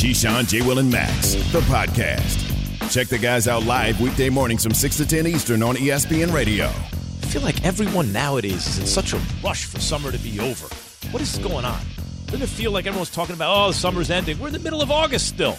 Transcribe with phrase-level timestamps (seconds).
[0.00, 0.62] Keyshawn, J.
[0.62, 2.90] Will, and Max, the podcast.
[2.90, 6.68] Check the guys out live weekday mornings from 6 to 10 Eastern on ESPN Radio.
[6.68, 10.74] I feel like everyone nowadays is in such a rush for summer to be over.
[11.10, 11.82] What is going on?
[12.24, 14.38] Doesn't it feel like everyone's talking about, oh, the summer's ending?
[14.38, 15.58] We're in the middle of August still.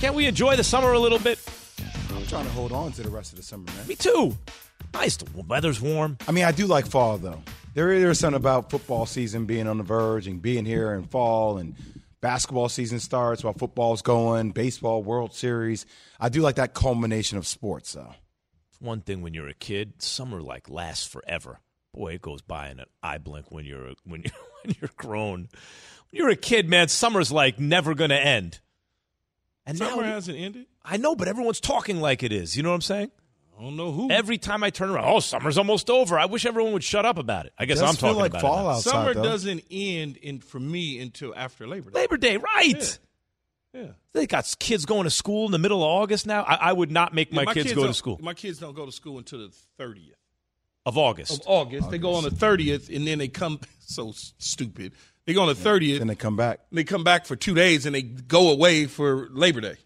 [0.00, 1.40] Can't we enjoy the summer a little bit?
[2.14, 3.88] I'm trying to hold on to the rest of the summer, man.
[3.88, 4.38] Me too.
[4.94, 5.16] Nice.
[5.16, 6.18] The weather's warm.
[6.28, 7.42] I mean, I do like fall though.
[7.74, 11.58] There is something about football season being on the verge and being here in fall
[11.58, 11.74] and
[12.20, 15.86] basketball season starts while football's going, baseball, World Series.
[16.18, 18.14] I do like that culmination of sports though.
[18.70, 21.60] It's one thing when you're a kid, summer like lasts forever.
[21.94, 25.48] Boy, it goes by in an eye blink when you're when you're when you're grown.
[26.10, 28.60] When you're a kid, man, summer's like never going to end.
[29.66, 30.66] And Summer now, hasn't ended.
[30.82, 32.56] I know, but everyone's talking like it is.
[32.56, 33.10] You know what I'm saying?
[33.58, 34.10] I don't know who.
[34.10, 36.16] Every time I turn around, oh, summer's almost over.
[36.18, 37.52] I wish everyone would shut up about it.
[37.58, 38.72] I guess Does I'm feel talking like about fall it.
[38.74, 39.22] outside, Summer though.
[39.24, 41.98] doesn't end in for me until after Labor Day.
[42.00, 42.98] Labor Day, right?
[43.74, 43.86] Yeah.
[44.12, 46.42] They got kids going to school in the middle of August now.
[46.44, 48.86] I, I would not make my, Yeah, kids, go to school My kids don't go
[48.86, 50.16] to school until the thirtieth
[50.86, 51.32] of August.
[51.32, 51.90] of August.
[51.90, 53.60] They go on the thirtieth, and then they come.
[53.90, 54.92] So stupid.
[55.24, 55.98] They go on the thirtieth.
[56.00, 56.60] Then they come back.
[56.70, 59.76] they come back for two days, and they go away for Labor Day.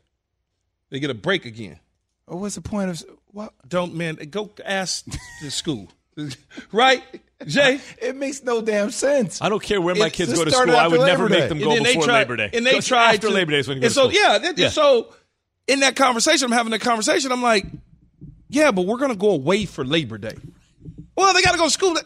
[0.91, 1.79] They get a break again.
[2.27, 3.53] Oh, what's the point of what?
[3.69, 5.05] Don't man go ask
[5.43, 5.89] the school,
[6.73, 7.03] right?
[7.47, 7.81] Jay.
[8.01, 9.43] It makes no damn sense.
[9.43, 10.81] I don't care where my It- kids this go to started school.
[10.81, 11.49] I after would never Labor make Day.
[11.49, 12.51] them And go then they before tried- Labor Day.
[12.55, 14.09] And they Go- tried after to, Labor Day is when you go and to so
[14.11, 14.13] school.
[14.23, 14.69] yeah, that, Yeah.
[14.69, 15.13] so
[15.67, 17.33] in that conversation, I'm having that conversation.
[17.33, 17.67] I'm like,
[18.49, 20.37] yeah, but we're gonna go away for Labor Day.
[21.17, 21.97] Well, they got to go to school.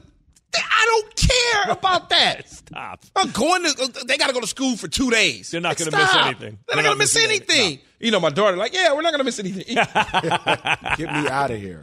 [0.57, 2.49] I don't care about that.
[2.51, 3.05] Stop.
[3.15, 4.05] I'm going to.
[4.07, 5.51] They got to go to school for two days.
[5.51, 6.01] They're not gonna Stop.
[6.01, 6.59] miss anything.
[6.67, 7.61] They're, They're not not going to miss missing anything.
[7.61, 7.86] anything.
[7.99, 9.65] You know, my daughter like, yeah, we're not going to miss anything.
[10.97, 11.83] Get me out of here.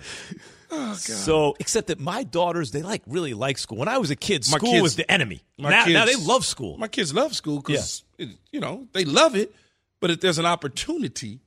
[0.76, 3.78] Oh, so, except that my daughters, they like really like school.
[3.78, 5.44] When I was a kid, My school kids- was the enemy.
[5.58, 6.78] my Now, now they love school.
[6.78, 9.54] My kids love school because you know they love it,
[10.00, 11.42] but if there's an opportunity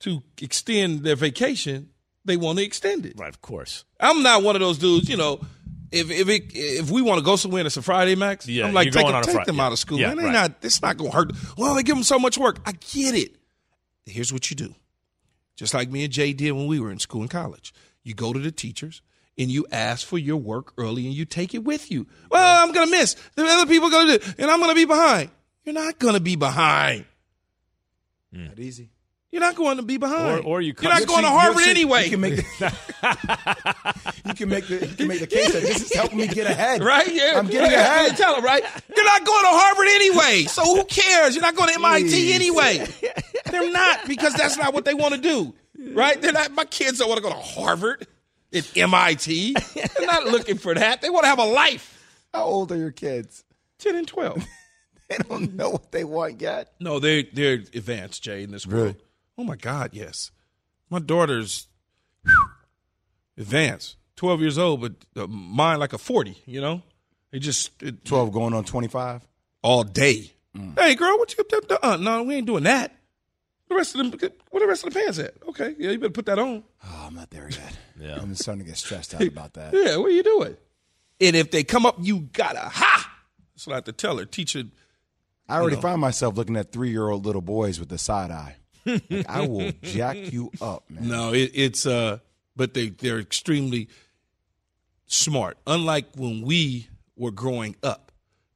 [0.00, 1.90] to extend their vacation,
[2.26, 3.14] they want to extend it.
[3.18, 3.84] right, of course.
[4.00, 5.40] I'm not one of those dudes, you know.
[5.90, 8.66] If if it, if we want to go somewhere and it's a Friday, Max, Yeah,
[8.66, 9.66] I'm like take, them- take them yeah.
[9.66, 9.98] out of school.
[9.98, 10.32] Yeah, man, they right.
[10.32, 10.52] not.
[10.62, 11.32] It's not going to hurt.
[11.56, 12.58] Well, they give them so much work.
[12.66, 13.36] I get it.
[14.06, 14.74] Here's what you do,
[15.56, 17.72] just like me and Jay did when we were in school and college.
[18.02, 19.00] You go to the teachers
[19.38, 22.06] and you ask for your work early, and you take it with you.
[22.30, 23.14] Well, I'm going to miss.
[23.36, 25.30] The other people going to do, and I'm going to be behind.
[25.64, 27.04] You're not going to be behind.
[28.34, 28.48] Hmm.
[28.48, 28.90] That easy.
[29.30, 30.40] You're not going to be behind.
[30.44, 32.04] Or- or you You're come- not going to Harvard see- anyway.
[32.04, 32.76] You can make the,
[34.26, 36.46] you can make the you can make the case that this is helping me get
[36.46, 36.82] ahead.
[36.82, 37.10] Right?
[37.10, 37.34] Yeah.
[37.38, 38.16] I'm getting Yeah, ahead.
[38.18, 38.62] Tell them, right?
[38.94, 40.44] You're not going to Harvard anyway.
[40.44, 41.34] So who cares?
[41.34, 42.34] You're not going to MIT Jeez.
[42.34, 42.86] anyway.
[43.52, 45.54] They're not because that's not what they want to do.
[45.94, 46.20] Right?
[46.20, 48.06] They're not my kids don't want to go to Harvard
[48.52, 49.54] at MIT.
[49.74, 51.00] They're not looking for that.
[51.02, 51.98] They want to have a life.
[52.34, 53.44] How old are your kids?
[53.78, 54.44] 10 and 12.
[55.08, 56.72] They don't know what they want yet.
[56.80, 58.82] No, they're they're advanced, Jay, in this Really?
[58.84, 58.96] world.
[59.36, 60.30] Oh my God, yes.
[60.88, 61.66] My daughter's
[62.24, 62.32] whew,
[63.36, 63.96] advanced.
[64.16, 66.82] 12 years old, but uh, mine like a 40, you know?
[67.30, 69.26] They just it, Twelve going on twenty five.
[69.62, 70.32] all day.
[70.78, 71.78] Hey, girl, what you up there?
[71.84, 72.94] Uh, no, we ain't doing that.
[73.72, 75.32] The rest of them, where the rest of the pants at?
[75.48, 76.62] Okay, yeah, you better put that on.
[76.84, 77.78] Oh, I'm not there yet.
[77.98, 78.18] Yeah.
[78.20, 79.72] I'm starting to get stressed out about that.
[79.72, 80.56] Yeah, what are you doing?
[81.20, 83.10] And if they come up, you gotta ha.
[83.54, 84.24] That's what I have to tell her.
[84.24, 84.68] Teach Teacher,
[85.48, 88.56] I already find myself looking at three year old little boys with the side eye.
[88.84, 91.06] Like, I will jack you up, man.
[91.08, 92.18] no, it, it's uh,
[92.56, 93.88] but they they're extremely
[95.06, 95.58] smart.
[95.66, 98.10] Unlike when we were growing up,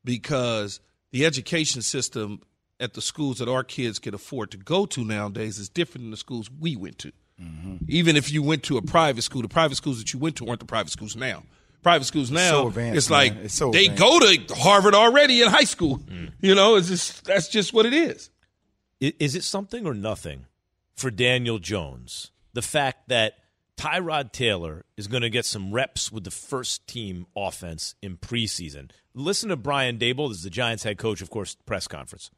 [0.04, 0.80] because
[1.12, 2.40] the education system
[2.80, 6.10] at the schools that our kids can afford to go to nowadays is different than
[6.10, 7.12] the schools we went to.
[7.40, 7.76] Mm-hmm.
[7.88, 10.46] Even if you went to a private school, the private schools that you went to
[10.48, 11.42] aren't the private schools now.
[11.82, 14.02] Private schools now, so advanced, it's like It's so they advanced.
[14.02, 15.98] go to Harvard already in high school.
[15.98, 16.32] Mm.
[16.40, 18.30] You know, it's just that's just what it is.
[19.00, 20.46] Is it something or nothing
[20.96, 22.32] for Daniel Jones?
[22.54, 23.34] The fact that
[23.76, 28.90] Tyrod Taylor is going to get some reps with the first team offense in preseason.
[29.14, 32.30] Listen to Brian Daboll, this is the Giants head coach, of course, press conference.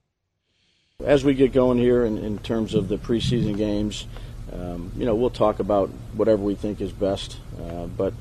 [1.05, 4.09] As we get going here in, in terms of the preseason games,
[4.53, 7.37] um, you know, we'll talk about whatever we think is best.
[7.57, 8.13] Uh, but,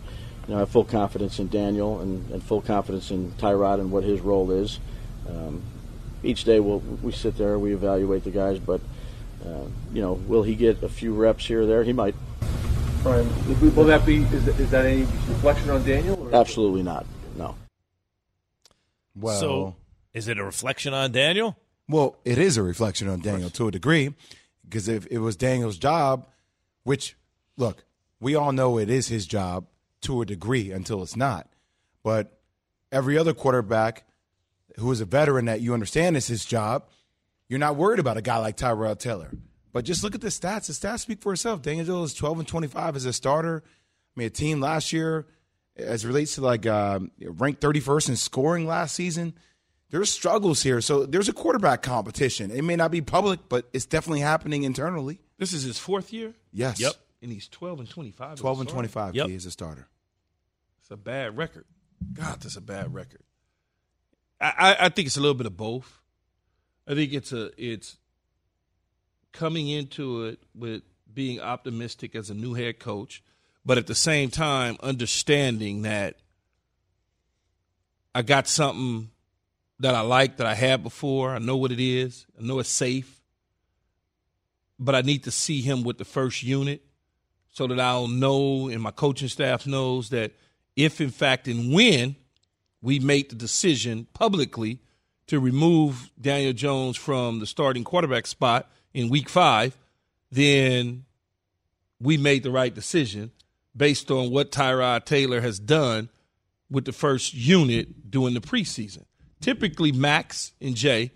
[0.48, 3.92] you know, I have full confidence in Daniel and, and full confidence in Tyrod and
[3.92, 4.80] what his role is.
[5.28, 5.64] Um,
[6.22, 8.80] each day we'll, we sit there, we evaluate the guys, but,
[9.44, 11.84] uh, you know, will he get a few reps here or there?
[11.84, 12.14] He might.
[13.02, 13.28] Brian,
[13.76, 16.28] will that be, is that, is that any reflection on Daniel?
[16.28, 16.36] Or?
[16.36, 17.08] Absolutely not.
[17.36, 17.56] No.
[19.16, 19.76] Well, so,
[20.14, 21.58] is it a reflection on Daniel?
[21.90, 24.14] Well, it is a reflection on Daniel to a degree,
[24.66, 26.28] because if it was Daniel's job,
[26.84, 27.16] which,
[27.56, 27.86] look,
[28.20, 29.68] we all know it is his job
[30.02, 31.48] to a degree until it's not.
[32.04, 32.40] But
[32.92, 34.04] every other quarterback
[34.78, 36.84] who is a veteran that you understand is his job
[37.48, 39.32] you're not worried about a guy like Tyrod Taylor.
[39.72, 40.68] But just look at the stats.
[40.68, 41.62] The stats speak for itself.
[41.62, 43.64] Daniel is 12 and 25 as a starter.
[43.66, 45.28] I mean, a team last year,
[45.76, 49.34] as it relates to like uh, ranked 31st in scoring last season,
[49.90, 50.82] there's struggles here.
[50.82, 52.52] So there's a quarterback competition.
[52.52, 55.20] It may not be public, but it's definitely happening internally.
[55.38, 56.34] This is his fourth year?
[56.52, 56.80] Yes.
[56.80, 56.94] Yep.
[57.22, 58.38] And he's 12 and 25.
[58.38, 59.28] 12 and 25 Yep.
[59.28, 59.88] Key as a starter.
[60.82, 61.66] It's a bad record.
[62.14, 63.22] God, that's a bad record.
[64.40, 66.02] I, I, I think it's a little bit of both.
[66.88, 67.98] I think it's a it's
[69.34, 70.84] coming into it with
[71.14, 73.24] being optimistic as a new head coach,
[73.66, 76.16] but at the same time understanding that
[78.16, 79.10] I got something
[79.80, 81.32] that I like that I had before.
[81.32, 82.26] I know what it is.
[82.40, 83.22] I know it's safe.
[84.80, 86.84] But I need to see him with the first unit
[87.50, 90.34] so that I'll know and my coaching staff knows that
[90.76, 92.16] if in fact and when
[92.82, 94.80] we make the decision publicly
[95.26, 99.76] to remove Daniel Jones from the starting quarterback spot in week five,
[100.32, 101.06] then
[102.00, 103.32] we made the right decision
[103.76, 106.10] based on what Tyrod Taylor has done
[106.70, 109.06] with the first unit during the preseason.
[109.42, 111.12] Typically, Max and Jay,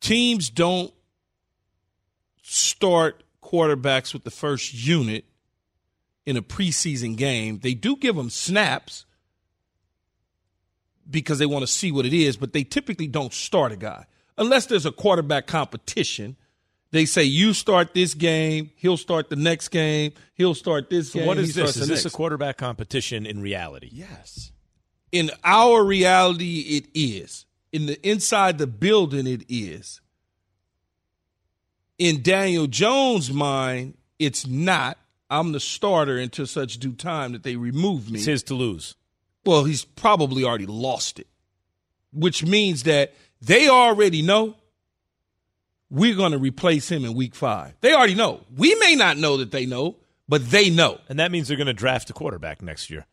[0.00, 0.92] teams don't
[2.42, 5.24] start quarterbacks with the first unit
[6.26, 7.60] in a preseason game.
[7.62, 9.06] They do give them snaps
[11.08, 14.04] because they want to see what it is, but they typically don't start a guy
[14.36, 16.36] unless there's a quarterback competition.
[16.90, 21.18] They say you start this game, he'll start the next game, he'll start this So
[21.18, 21.26] game.
[21.28, 21.76] what is this?
[21.76, 23.88] Is this a quarterback competition in reality?
[23.92, 24.52] Yes.
[25.12, 27.46] In our reality it is.
[27.72, 30.00] In the inside the building it is.
[31.98, 34.98] In daniel jones mind it's not.
[35.30, 38.18] I'm the starter until such due time that they remove me.
[38.18, 38.96] It's his to lose.
[39.44, 41.26] well he's probably already lost it
[42.12, 44.56] which means that they already know
[45.90, 47.74] we're going to replace him in week five.
[47.80, 48.40] They already know.
[48.56, 49.96] We may not know that they know
[50.28, 51.00] but they know.
[51.08, 53.06] And that means they're going to draft a quarterback next year.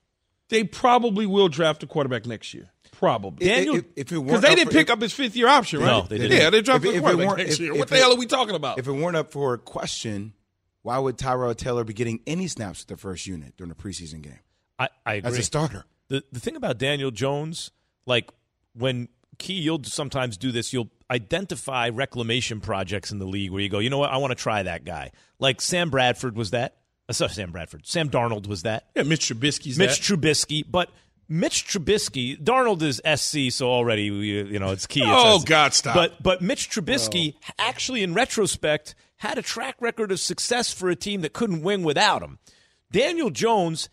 [0.50, 4.42] They probably will draft a quarterback next year probably Daniel- if, if it Because weren't
[4.44, 5.88] they didn't for- pick up his fifth year option, right?
[5.88, 6.38] No, they didn't.
[6.38, 7.74] Yeah, they drafted If it- a if quarterback next if- year.
[7.74, 8.80] if What the it- hell are we talking about?
[8.80, 10.31] If it weren't up for a question,
[10.81, 14.21] why would Tyrod Taylor be getting any snaps with the first unit during a preseason
[14.21, 14.39] game
[14.80, 15.30] I, I agree.
[15.31, 15.83] as a starter?
[16.07, 17.69] the the thing about Daniel Jones,
[18.06, 18.30] like
[18.74, 19.09] when
[19.39, 20.71] Key, you'll sometimes do this.
[20.71, 24.31] You'll identify reclamation projects in the league where you go, you know what, I want
[24.31, 25.12] to try that guy.
[25.39, 26.77] Like Sam Bradford was that.
[27.07, 27.86] Uh, sorry, Sam Bradford.
[27.86, 28.86] Sam Darnold was that.
[28.96, 30.18] yeah, Mitch Trubisky's Mitch that.
[30.18, 30.90] Trubisky, but
[31.30, 35.02] Mitch Trubisky, Darnold is SC, so already we, you know it's key.
[35.02, 35.46] It's Oh, SC.
[35.48, 35.96] God, stop.
[35.96, 40.96] But but Mitch Trubisky actually, in retrospect, had a track record of success for a
[40.96, 42.38] team that couldn't win without him.
[42.92, 43.90] Daniel Jones,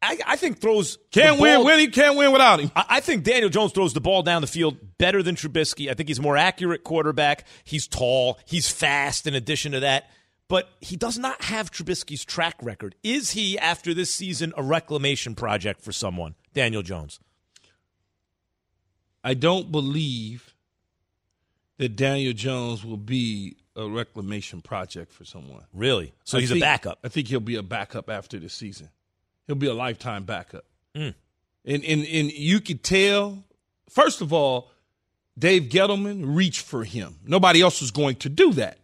[0.00, 1.56] I, I think throws can't the win.
[1.58, 1.78] ball- Win.
[1.78, 2.70] He can't win without him.
[2.74, 5.88] I I think Daniel Jones throws the ball down the field better than Trubisky.
[5.90, 7.44] I think he's a more accurate quarterback.
[7.64, 8.38] He's tall.
[8.44, 9.26] He's fast.
[9.28, 10.10] In addition to that,
[10.52, 12.94] but he does not have Trubisky's track record.
[13.02, 16.34] Is he after this season a reclamation project for someone?
[16.52, 17.20] Daniel Jones.
[19.24, 20.54] I don't believe
[21.78, 25.64] that Daniel Jones will be a reclamation project for someone.
[25.72, 26.12] Really?
[26.24, 26.98] So I he's think- a backup.
[27.02, 28.90] I think he'll be a backup after this season.
[29.46, 30.66] He'll be a lifetime backup.
[30.94, 31.14] Mm.
[31.64, 33.42] And, and and you could tell.
[33.88, 34.70] First of all,
[35.38, 37.20] Dave Gettleman reached for him.
[37.24, 38.76] Nobody else was going to do that.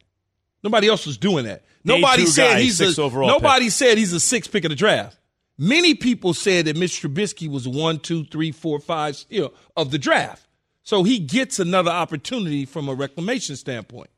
[0.69, 1.65] Nobody else was doing that.
[1.82, 5.19] Nobody said guy, he's a overall nobody said he's a six pick of the draft.
[5.56, 9.91] Many people said that Mitch Trubisky was one, two, three, four, five, you know, of
[9.91, 10.46] the draft.
[10.82, 14.10] So he gets another opportunity from a reclamation standpoint.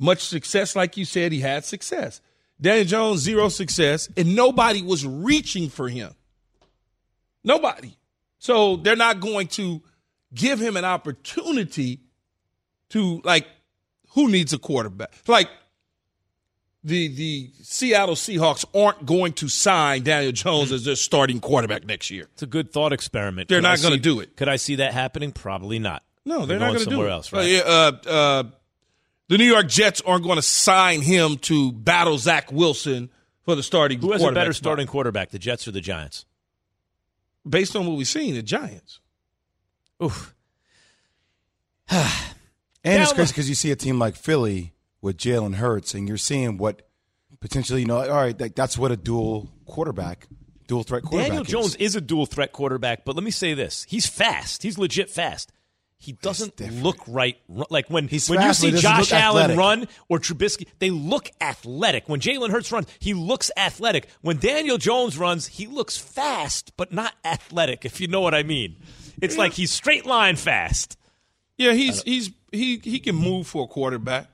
[0.00, 2.20] Much success, like you said, he had success.
[2.60, 6.12] Daniel Jones, zero success, and nobody was reaching for him.
[7.44, 7.96] Nobody.
[8.40, 9.82] So they're not going to
[10.34, 12.00] give him an opportunity
[12.88, 13.46] to like
[14.10, 15.12] who needs a quarterback?
[15.26, 15.48] Like
[16.82, 22.10] the the Seattle Seahawks aren't going to sign Daniel Jones as their starting quarterback next
[22.10, 22.28] year.
[22.32, 23.48] It's a good thought experiment.
[23.48, 24.36] They're Could not gonna do it.
[24.36, 25.32] Could I see that happening?
[25.32, 26.02] Probably not.
[26.24, 27.12] No, they're, They're not going going to do somewhere it.
[27.12, 27.48] else, Uh, right?
[27.50, 28.42] yeah, Uh, uh,
[29.28, 33.10] the New York Jets aren't going to sign him to battle Zach Wilson
[33.44, 34.00] for the starting.
[34.00, 34.62] Who has a quarterback better spot.
[34.64, 36.26] starting quarterback, the Jets or the Giants?
[37.48, 39.00] Based on what we've seen, the Giants.
[40.02, 40.34] Oof.
[42.82, 46.16] And it's crazy because you see a team like Philly with Jalen Hurts, and you're
[46.16, 46.82] seeing what
[47.40, 50.26] potentially, you know, all right, that, that's what a dual quarterback,
[50.66, 51.48] dual threat quarterback Daniel is.
[51.48, 54.62] Jones is a dual threat quarterback, but let me say this: he's fast.
[54.62, 55.52] He's legit fast.
[56.02, 57.36] He doesn't look right.
[57.46, 59.58] Like when He's when you fast, but see Josh Allen athletic.
[59.58, 62.08] run or Trubisky, they look athletic.
[62.08, 64.08] When Jalen Hurts runs, he looks athletic.
[64.22, 67.84] When Daniel Jones runs, he looks fast, but not athletic.
[67.84, 68.76] If you know what I mean,
[69.20, 70.96] it's like he's straight line fast.
[71.58, 74.29] Yeah, he's he's he he can move for a quarterback.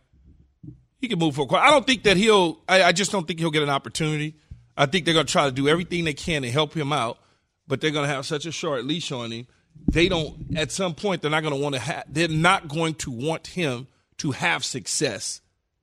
[0.98, 1.46] He can move for.
[1.56, 2.60] I don't think that he'll.
[2.68, 4.34] I, I just don't think he'll get an opportunity.
[4.76, 7.18] I think they're going to try to do everything they can to help him out,
[7.66, 9.46] but they're going to have such a short leash on him.
[9.88, 10.56] They don't.
[10.56, 11.80] At some point, they're not going to want to.
[11.80, 12.04] have.
[12.08, 13.86] they're not going to want him
[14.18, 15.40] to have success.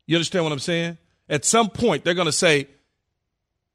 [0.07, 0.97] You understand what I'm saying?
[1.29, 2.67] At some point, they're going to say,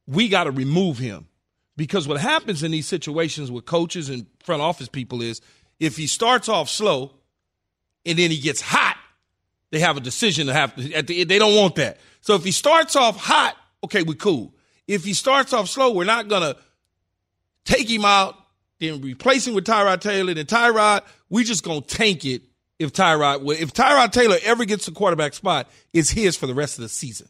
[0.07, 1.28] "We got to remove him,"
[1.76, 5.40] because what happens in these situations with coaches and front office people is
[5.78, 7.12] if he starts off slow
[8.04, 8.98] and then he gets hot,
[9.70, 10.75] they have a decision to have.
[10.76, 11.98] To, the, they don't want that.
[12.20, 14.54] So if he starts off hot, okay, we're cool.
[14.87, 16.56] If he starts off slow, we're not gonna
[17.64, 18.37] take him out,
[18.80, 20.34] then replace him with Tyrod Taylor.
[20.34, 22.42] Then Tyrod, we just gonna tank it.
[22.78, 26.78] If Tyrod, if Tyrod Taylor ever gets a quarterback spot, it's his for the rest
[26.78, 27.28] of the season.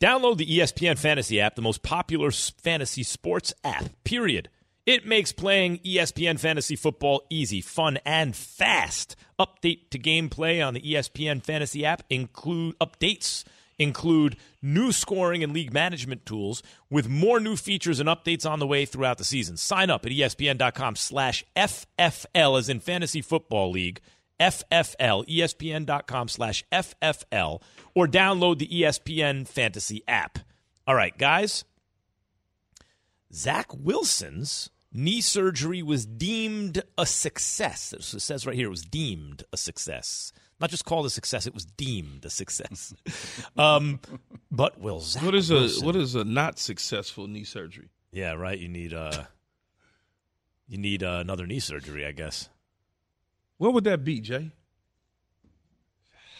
[0.00, 3.84] Download the ESPN Fantasy app, the most popular fantasy sports app.
[4.02, 4.48] Period.
[4.86, 9.14] It makes playing ESPN Fantasy Football easy, fun, and fast.
[9.38, 13.44] Update to gameplay on the ESPN Fantasy app include updates
[13.80, 18.66] include new scoring and league management tools with more new features and updates on the
[18.66, 19.56] way throughout the season.
[19.56, 24.00] Sign up at espn.com slash FFL as in Fantasy Football League,
[24.38, 27.62] FFL, espn.com slash FFL,
[27.94, 30.38] or download the ESPN Fantasy app.
[30.86, 31.64] All right, guys.
[33.32, 37.92] Zach Wilson's knee surgery was deemed a success.
[37.92, 40.32] It says right here it was deemed a success.
[40.60, 42.92] Not just called a success, it was deemed a success.
[43.56, 44.00] um,
[44.50, 47.88] but will Zach what is Wilson, a what is a not successful knee surgery?
[48.12, 48.58] Yeah, right.
[48.58, 49.24] You need uh,
[50.68, 52.48] you need uh, another knee surgery, I guess.
[53.58, 54.52] What would that be, Jay?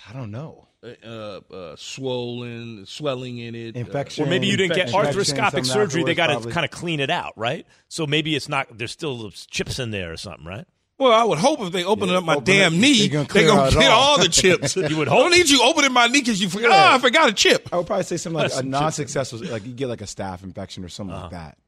[0.08, 0.66] I don't know.
[0.82, 4.24] Uh, uh, swollen, swelling in it, Infection.
[4.24, 6.04] Or maybe you didn't get arthroscopic surgery.
[6.04, 7.66] They got to kind of clean it out, right?
[7.88, 8.78] So maybe it's not.
[8.78, 10.64] There's still chips in there or something, right?
[10.96, 13.08] Well, I would hope if they open Yeah, up my open damn it, knee, they're
[13.08, 14.00] gonna they're clear gonna out get all.
[14.12, 14.74] all the chips.
[14.76, 16.70] You would I don't need you opening my knee because you forgot.
[16.70, 16.88] Yeah.
[16.92, 17.68] Oh, I forgot a chip.
[17.72, 20.42] I would probably say something like Some a non-successful, like you get like a staph
[20.44, 21.24] infection or something Uh-huh.
[21.24, 21.58] like that.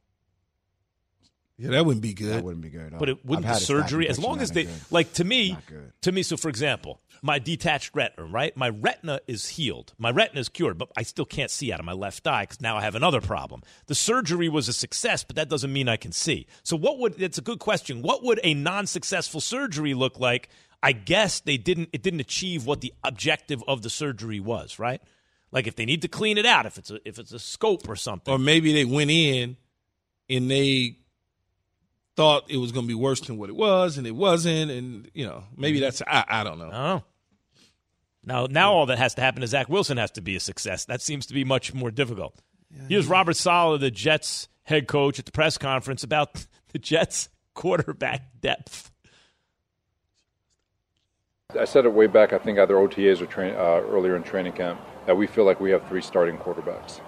[1.57, 2.33] Yeah, that wouldn't be good.
[2.33, 2.95] That wouldn't be good.
[2.97, 4.73] But it wouldn't the I've had surgery, as long as they good.
[4.89, 5.55] like to me,
[6.01, 6.23] to me.
[6.23, 8.55] So, for example, my detached retina, right?
[8.55, 9.93] My retina is healed.
[9.97, 12.59] My retina is cured, but I still can't see out of my left eye because
[12.59, 13.63] now I have another problem.
[13.87, 16.45] The surgery was a success, but that doesn't mean I can see.
[16.63, 17.19] So, what would?
[17.21, 18.01] It's a good question.
[18.01, 20.49] What would a non-successful surgery look like?
[20.83, 21.89] I guess they didn't.
[21.93, 25.01] It didn't achieve what the objective of the surgery was, right?
[25.53, 27.87] Like if they need to clean it out, if it's a if it's a scope
[27.87, 28.33] or something.
[28.33, 29.55] Or maybe they went in
[30.29, 30.97] and they
[32.17, 34.71] thought it was going to be worse than what it was, and it wasn't.
[34.71, 35.85] And you know, maybe mm-hmm.
[35.85, 36.67] that's I, I don't know.
[36.67, 37.03] I don't know.
[38.25, 40.85] Now, now all that has to happen is Zach Wilson has to be a success.
[40.85, 42.41] That seems to be much more difficult.
[42.87, 48.41] Here's Robert Saleh, the Jets head coach, at the press conference about the Jets quarterback
[48.41, 48.91] depth.
[51.59, 54.53] I said it way back, I think either OTAs or train, uh, earlier in training
[54.53, 56.99] camp, that we feel like we have three starting quarterbacks.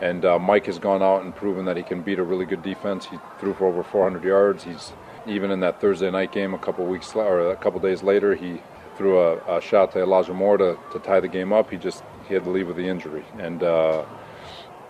[0.00, 2.62] And uh, Mike has gone out and proven that he can beat a really good
[2.62, 3.06] defense.
[3.06, 4.64] He threw for over 400 yards.
[4.64, 4.92] He's
[5.26, 8.60] even in that Thursday night game a couple weeks or a couple days later, he
[8.96, 11.70] threw a, a shot to Elijah Moore to, to tie the game up.
[11.70, 14.04] He just he had to leave with the injury, and uh,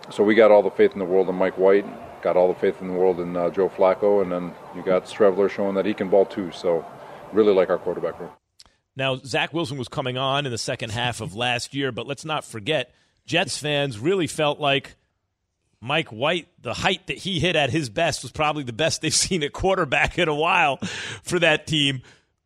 [0.09, 1.85] so we got all the faith in the world in Mike White,
[2.21, 5.05] got all the faith in the world in uh, Joe Flacco, and then you got
[5.05, 6.51] Streveler showing that he can ball too.
[6.51, 6.85] So
[7.31, 8.31] really like our quarterback room.
[8.95, 12.25] Now, Zach Wilson was coming on in the second half of last year, but let's
[12.25, 12.93] not forget,
[13.25, 14.95] Jets fans really felt like
[15.81, 19.13] Mike White, the height that he hit at his best was probably the best they've
[19.13, 20.77] seen at quarterback in a while
[21.23, 22.01] for that team.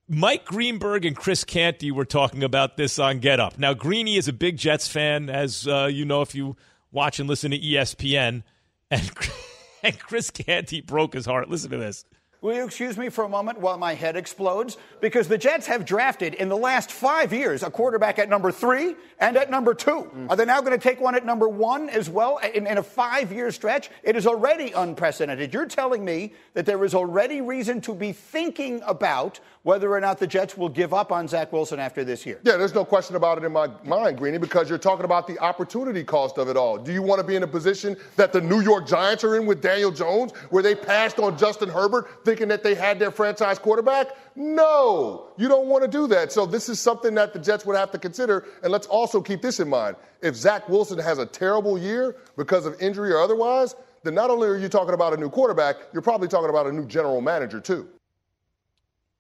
[0.10, 3.60] Mike Greenberg and Chris Canty were talking about this on Get Up.
[3.60, 6.56] Now, Greeny is a big Jets fan, as uh, you know if you
[6.94, 8.44] watch and listen to ESPN,
[8.90, 9.12] and,
[9.84, 11.50] and Chris Canty broke his heart.
[11.50, 12.06] Listen to this.
[12.40, 14.78] Will you excuse me for a moment while my head explodes?
[15.02, 18.96] Because the Jets have drafted in the last five years a quarterback at number three
[19.20, 20.10] and at number two.
[20.30, 22.84] Are they now going to take one at number one as well in, in a
[22.84, 23.90] five year stretch?
[24.04, 25.52] It is already unprecedented.
[25.52, 30.18] You're telling me that there is already reason to be thinking about whether or not
[30.18, 32.40] the Jets will give up on Zach Wilson after this year.
[32.44, 35.38] Yeah, there's no question about it in my mind, Greeny, because you're talking about the
[35.40, 36.78] opportunity cost of it all.
[36.78, 39.46] Do you want to be in a position that the New York Giants are in
[39.46, 43.60] with Daniel Jones, where they passed on Justin Herbert thinking that they had their franchise
[43.60, 44.16] quarterback?
[44.38, 46.32] No, you don't want to do that.
[46.32, 48.46] So this is something that the Jets would have to consider.
[48.64, 49.98] And let's also keep this in mind.
[50.22, 54.48] If Zach Wilson has a terrible year because of injury or otherwise, then not only
[54.48, 57.60] are you talking about a new quarterback, you're probably talking about a new general manager
[57.60, 57.90] too.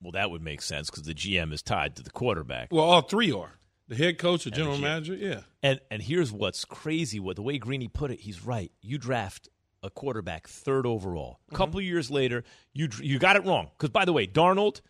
[0.01, 2.69] Well, that would make sense because the GM is tied to the quarterback.
[2.71, 3.53] Well, all three are
[3.87, 4.81] the head coach, the general GM.
[4.81, 5.15] manager.
[5.15, 8.71] Yeah, And and here's what's crazy: what the way Greeny put it, he's right.
[8.81, 9.49] You draft
[9.83, 11.39] a quarterback third overall.
[11.51, 13.69] A couple of years later, you you got it wrong.
[13.77, 14.81] Because by the way, Darnold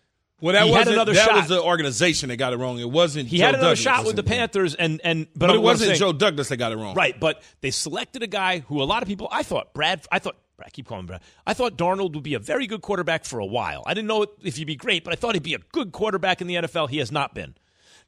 [0.42, 1.36] Well, that he wasn't another that shot.
[1.36, 2.80] was the organization that got it wrong.
[2.80, 3.28] It wasn't.
[3.30, 3.80] he Joe had another Douglas.
[3.80, 6.72] shot with the Panthers, and and but, but it wasn't saying- Joe Douglas that got
[6.72, 6.96] it wrong.
[6.96, 10.20] Right, but they selected a guy who a lot of people I thought Brad I
[10.20, 10.36] thought
[10.66, 11.22] I keep calling him Brad.
[11.46, 13.84] I thought Darnold would be a very good quarterback for a while.
[13.86, 16.42] I didn't know if he'd be great, but I thought he'd be a good quarterback
[16.42, 16.90] in the NFL.
[16.90, 17.56] He has not been.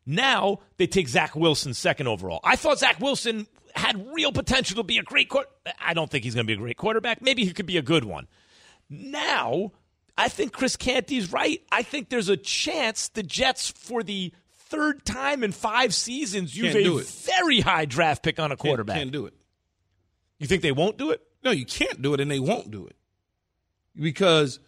[0.06, 2.40] Now they take Zach Wilson second overall.
[2.44, 5.48] I thought Zach Wilson had real potential to be a great quarter.
[5.80, 7.22] I don't think he's going to be a great quarterback.
[7.22, 8.28] Maybe he could be a good one.
[8.90, 9.72] Now,
[10.18, 11.62] I think Chris Canty's right.
[11.72, 16.74] I think there's a chance the Jets, for the third time in five seasons, use
[16.74, 18.98] Can't a very high draft pick on a Can't- quarterback.
[18.98, 19.34] can't do it.
[20.40, 21.22] You think they won't do it?
[21.44, 22.96] No, you can't do it, and they won't do it
[23.96, 24.60] because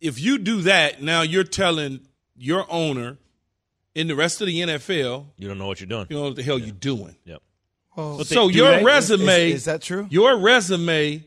[0.00, 2.00] if you do that, now you're telling
[2.36, 3.18] your owner
[3.94, 6.06] in the rest of the NFL, You don't know what you're doing.
[6.10, 7.16] you know what the hell you're doing.
[7.24, 7.42] Yep.
[7.96, 8.84] Well, But they- so your they?
[8.84, 10.06] resume Is- is that true?
[10.10, 11.24] Your resume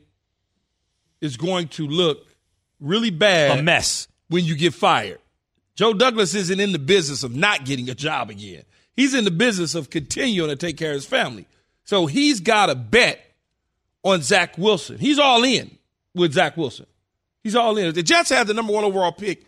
[1.22, 2.28] is going to look
[2.80, 4.08] really bad A mess.
[4.28, 5.20] when you get fired.
[5.76, 8.64] Joe Douglas isn't in the business of not getting a job again.
[8.96, 11.48] He's in the business of continuing to take care of his family.
[11.84, 13.25] So he's got a bet
[14.06, 14.98] on Zach Wilson.
[15.00, 15.78] He's all in
[16.14, 16.86] with Zach Wilson.
[17.44, 17.88] He's all in.
[17.88, 19.44] If the Jets have the number one overall pick,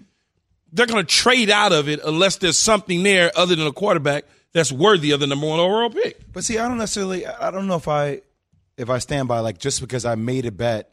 [0.73, 4.25] they're going to trade out of it unless there's something there other than a quarterback
[4.51, 6.33] that's worthy of the number one overall pick.
[6.33, 7.25] But see, I don't necessarily.
[7.25, 8.21] I don't know if I,
[8.75, 10.91] if I stand by like just because I made a bet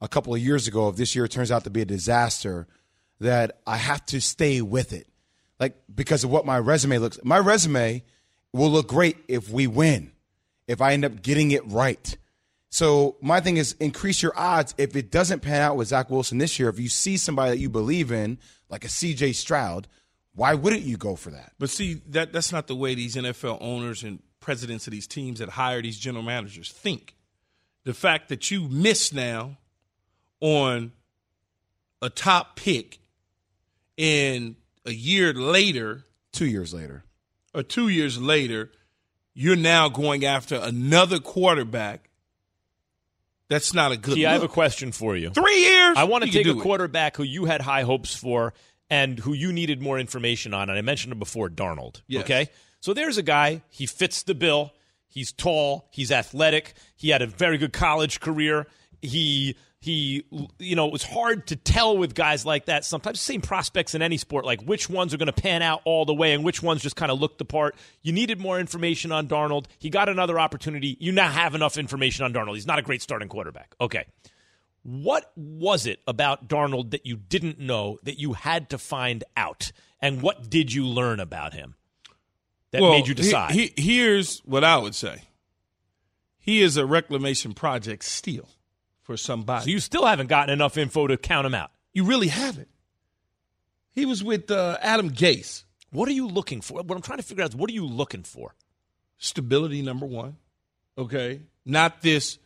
[0.00, 2.66] a couple of years ago, if this year turns out to be a disaster,
[3.20, 5.06] that I have to stay with it,
[5.60, 7.20] like because of what my resume looks.
[7.22, 8.02] My resume
[8.52, 10.12] will look great if we win,
[10.66, 12.16] if I end up getting it right.
[12.72, 14.74] So my thing is increase your odds.
[14.78, 17.58] If it doesn't pan out with Zach Wilson this year, if you see somebody that
[17.58, 18.38] you believe in,
[18.70, 19.34] like a C.J.
[19.34, 19.88] Stroud,
[20.34, 21.52] why wouldn't you go for that?
[21.58, 25.38] But see, that that's not the way these NFL owners and presidents of these teams
[25.40, 27.14] that hire these general managers think.
[27.84, 29.58] The fact that you miss now
[30.40, 30.92] on
[32.00, 33.00] a top pick
[33.98, 37.04] and a year later Two years later.
[37.52, 38.70] or two years later,
[39.34, 42.08] you're now going after another quarterback.
[43.52, 45.30] That's not a good Key, I have a question for you.
[45.30, 45.96] Three years?
[45.96, 46.62] I want to take a do it.
[46.62, 48.54] quarterback who you had high hopes for
[48.90, 50.68] and who you needed more information on.
[50.68, 52.02] And I mentioned him before, Darnold.
[52.08, 52.24] Yes.
[52.24, 52.48] Okay?
[52.80, 54.72] So there's a guy, he fits the bill.
[55.06, 58.66] He's tall, he's athletic, he had a very good college career.
[59.02, 60.24] He he
[60.60, 62.84] you know, it was hard to tell with guys like that.
[62.84, 66.04] Sometimes same prospects in any sport, like which ones are going to pan out all
[66.04, 67.74] the way and which ones just kind of looked the part.
[68.00, 69.64] You needed more information on Darnold.
[69.80, 70.96] He got another opportunity.
[71.00, 72.54] You now have enough information on Darnold.
[72.54, 73.74] He's not a great starting quarterback.
[73.80, 74.04] Okay.
[74.84, 79.72] What was it about Darnold that you didn't know that you had to find out?
[80.00, 81.74] And what did you learn about him
[82.70, 83.50] that Well, made you he- decide?
[83.52, 85.22] he- here's what I would say.
[86.38, 88.48] He is a reclamation project still
[89.02, 89.64] for somebody.
[89.64, 91.70] so you still haven't gotten enough info to count him out.
[91.92, 92.68] You really haven't.
[93.92, 95.64] He was with uh, Adam Gase.
[95.90, 96.82] What are you looking for?
[96.82, 98.54] What I'm trying to figure out is what are you looking for?
[99.18, 100.36] Stability, number one.
[100.96, 101.42] Okay.
[101.66, 102.38] Not this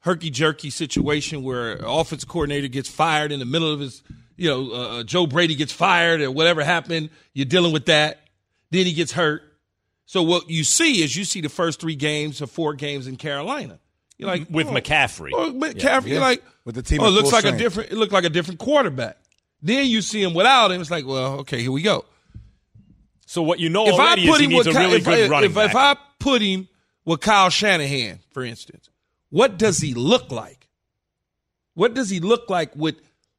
[0.00, 4.02] herky jerky situation where offense coordinator gets fired in the middle of his,
[4.36, 7.10] you know, uh, Joe Brady gets fired or whatever happened.
[7.32, 8.20] You're dealing with that.
[8.70, 9.42] Then he gets hurt.
[10.06, 13.16] So what you see is you see the first three games or four games in
[13.16, 13.80] Carolina.
[14.18, 15.30] You're like With oh, McCaffrey.
[15.32, 17.90] Oh, McCaffrey, you're like With the team Oh, it looks full like a different.
[17.92, 19.18] It looked like a different quarterback.
[19.62, 20.80] Then you see him without him.
[20.80, 22.04] It's like, well, okay, here we go.
[23.26, 25.04] So what you know If I already put is he needs with a really if,
[25.04, 25.70] good I, running if, back.
[25.70, 26.68] if I put him
[27.04, 28.90] with Kyle Shanahan, for instance,
[29.30, 30.68] what does he look like?
[31.74, 32.96] What does he look like with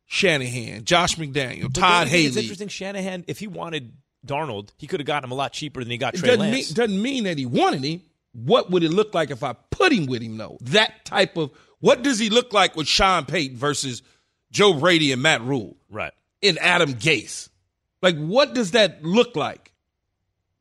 [0.08, 2.42] Shanahan, Josh McDaniel, But Todd don't you think It's Haley?
[2.42, 2.68] interesting.
[2.68, 3.94] Shanahan, if he wanted
[4.26, 6.42] Darnold, he could have gotten him a lot cheaper than he got It Trey doesn't
[6.42, 6.70] Lance.
[6.70, 8.02] mean, doesn't mean that he wanted him.
[8.36, 10.58] What would it look like if I put him with him, though?
[10.62, 14.02] That type of what does he look like with Sean Payton versus
[14.52, 16.12] Joe Brady and Matt Rhule right.
[16.44, 17.50] and Adam Gase?
[18.02, 19.74] Like, what does that look like?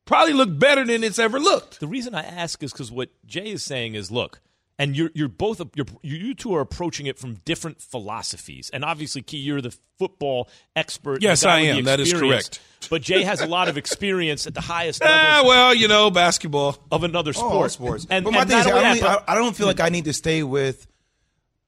[0.05, 1.79] Probably look better than it's ever looked.
[1.79, 4.39] The reason I ask is because what Jay is saying is, look,
[4.77, 9.21] and you're you're both you're, you two are approaching it from different philosophies, and obviously,
[9.21, 11.21] Key, you're the football expert.
[11.21, 11.85] Yes, I am.
[11.85, 12.59] That is correct.
[12.89, 16.11] But Jay has a lot of experience at the highest Ah, level well, you know,
[16.11, 16.77] basketball.
[16.91, 17.65] of another sport.
[17.65, 18.07] Oh, sports.
[18.09, 19.67] And, but my and thing is, I only don't, that, but- I, I don't feel
[19.67, 20.87] like I need to stay with.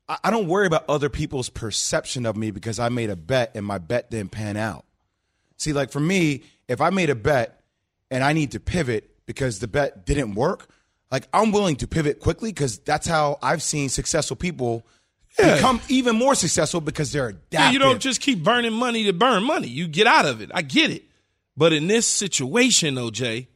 [0.10, 3.52] I, I don't worry about other people's perception of me because I made a bet
[3.56, 4.86] and my bet didn't pan out.
[5.58, 7.62] See, like for me, if I made a bet
[8.12, 10.68] and I need to pivot because the bet didn't work,
[11.12, 14.86] like I'm willing to pivot quickly because that's how I've seen successful people
[15.40, 15.56] Yeah.
[15.56, 17.60] become even more successful because they're adaptive.
[17.60, 19.68] Yeah, you don't just keep burning money to burn money.
[19.68, 20.52] You get out of it.
[20.54, 21.04] I get it.
[21.58, 23.48] But in this situation, OJ,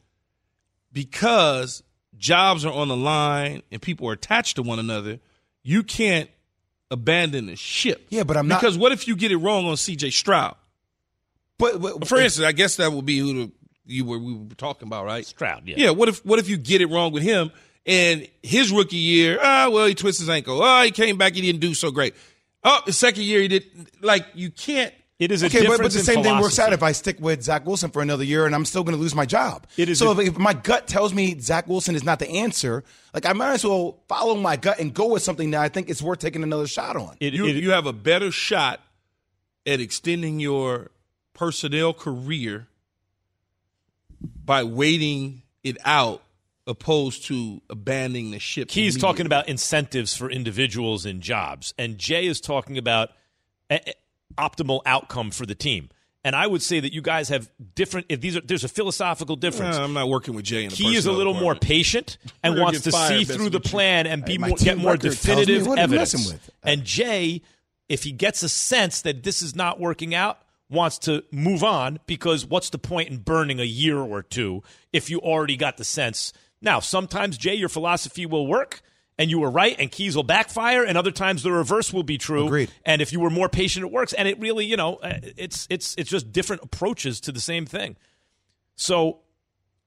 [0.92, 1.82] because
[2.18, 5.20] jobs are on the line and people are attached to one another,
[5.62, 6.28] you can't
[6.90, 8.06] abandon the ship.
[8.10, 10.56] Yeah, but I'm not- Because what if you get it wrong on CJ Stroud?
[11.58, 13.52] But, but For instance, I guess that would be who the,
[13.86, 15.24] you were we were talking about, right?
[15.24, 15.76] Stroud, yeah.
[15.78, 15.90] Yeah.
[15.90, 17.52] What if what if you get it wrong with him
[17.86, 19.38] and his rookie year?
[19.40, 20.60] Ah, well, he twisted his ankle.
[20.60, 21.34] Oh, he came back.
[21.34, 22.14] He didn't do so great.
[22.64, 23.64] Oh, the second year he did.
[24.00, 24.92] Like you can't.
[25.22, 27.16] It is a Okay, but, difference but the same thing works out if I stick
[27.20, 29.66] with Zach Wilson for another year and I'm still going to lose my job.
[29.76, 32.28] It is so a- if, if my gut tells me Zach Wilson is not the
[32.28, 32.82] answer,
[33.14, 35.88] like I might as well follow my gut and go with something that I think
[35.90, 37.16] it's worth taking another shot on.
[37.20, 38.80] It- You it- you have a better shot
[39.64, 40.90] at extending your
[41.34, 42.66] personnel career
[44.44, 46.22] by waiting it out
[46.66, 48.70] opposed to abandoning the ship.
[48.70, 53.10] He's talking about incentives for individuals and jobs, and Jay is talking about
[53.70, 53.94] a, a-
[54.36, 55.90] optimal outcome for the team.
[56.24, 58.06] And I would say that you guys have different.
[58.08, 59.76] If these are, there's a philosophical difference.
[59.76, 62.82] I'm not working with Jay in the He is a little more patient and wants
[62.82, 65.78] to see through the plan and be Hey, more, get more record tells me definitive
[65.78, 66.50] evidence.
[66.62, 67.42] And Jay,
[67.88, 70.38] if he gets a sense that this is not working out,
[70.70, 75.10] wants to move on because what's the point in burning a year or two if
[75.10, 76.32] you already got the sense?
[76.60, 78.80] Now, sometimes Jay, your philosophy will work.
[79.22, 82.18] And you were right, and Key's will backfire, and other times the reverse will be
[82.18, 82.46] true.
[82.46, 82.72] Agreed.
[82.84, 84.12] And if you were more patient, it works.
[84.12, 87.64] And it really, you know, uh, it's it's it's just different approaches to the same
[87.64, 87.94] thing.
[88.74, 89.20] So,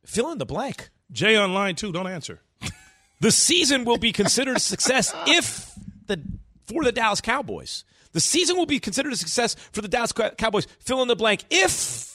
[0.06, 0.90] fill in the blank.
[1.12, 1.92] Jay online too.
[1.92, 2.40] Don't answer.
[3.20, 5.72] The season will be considered a success if
[6.08, 6.22] the
[6.66, 7.84] for the Dallas Cowboys.
[8.12, 10.68] The season will be considered a success for the Dallas Cowboys.
[10.80, 12.15] Fill in the blank if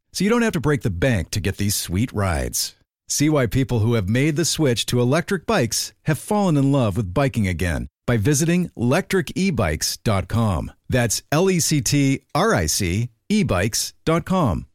[0.13, 2.75] so you don't have to break the bank to get these sweet rides.
[3.07, 6.95] See why people who have made the switch to electric bikes have fallen in love
[6.95, 10.71] with biking again by visiting lectricebikes.com.
[10.89, 14.67] That's L E C T R I C ebikes.com.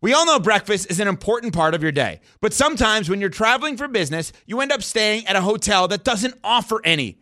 [0.00, 3.30] We all know breakfast is an important part of your day, but sometimes when you're
[3.30, 7.21] traveling for business, you end up staying at a hotel that doesn't offer any.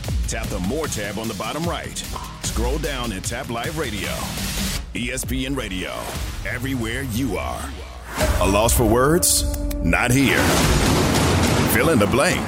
[0.31, 1.97] Tap the More tab on the bottom right.
[2.43, 4.07] Scroll down and tap Live Radio.
[4.93, 5.91] ESPN Radio,
[6.49, 7.69] everywhere you are.
[8.39, 9.57] A loss for words?
[9.79, 10.41] Not here.
[11.73, 12.47] Fill in the blank.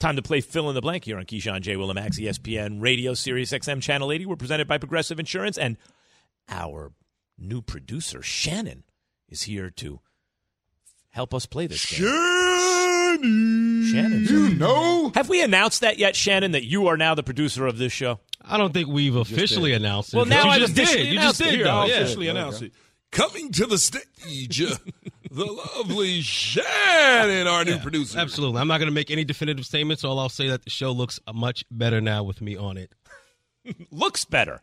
[0.00, 1.76] Time to play fill in the blank here on Keyshawn J.
[1.76, 4.26] Willimax, ESPN Radio, Sirius XM Channel 80.
[4.26, 5.76] We're presented by Progressive Insurance, and
[6.48, 6.90] our
[7.38, 8.82] new producer, Shannon,
[9.28, 10.00] is here to
[11.10, 12.08] help us play this game.
[12.08, 12.91] Shannon.
[13.22, 15.12] You know?
[15.14, 18.18] Have we announced that yet, Shannon, that you are now the producer of this show?
[18.44, 20.16] I don't think we've officially announced it.
[20.16, 21.06] Well, now you I've just did.
[21.06, 21.54] You just did.
[21.54, 21.68] Here.
[21.68, 21.98] I'll Yeah.
[22.00, 22.72] officially announce it.
[23.12, 24.74] Coming to the stage, uh,
[25.30, 28.18] the lovely Shannon, our new producer.
[28.18, 28.60] Absolutely.
[28.60, 30.02] I'm not going to make any definitive statements.
[30.02, 32.92] All I'll say that the show looks much better now with me on it.
[33.92, 34.60] Looks better.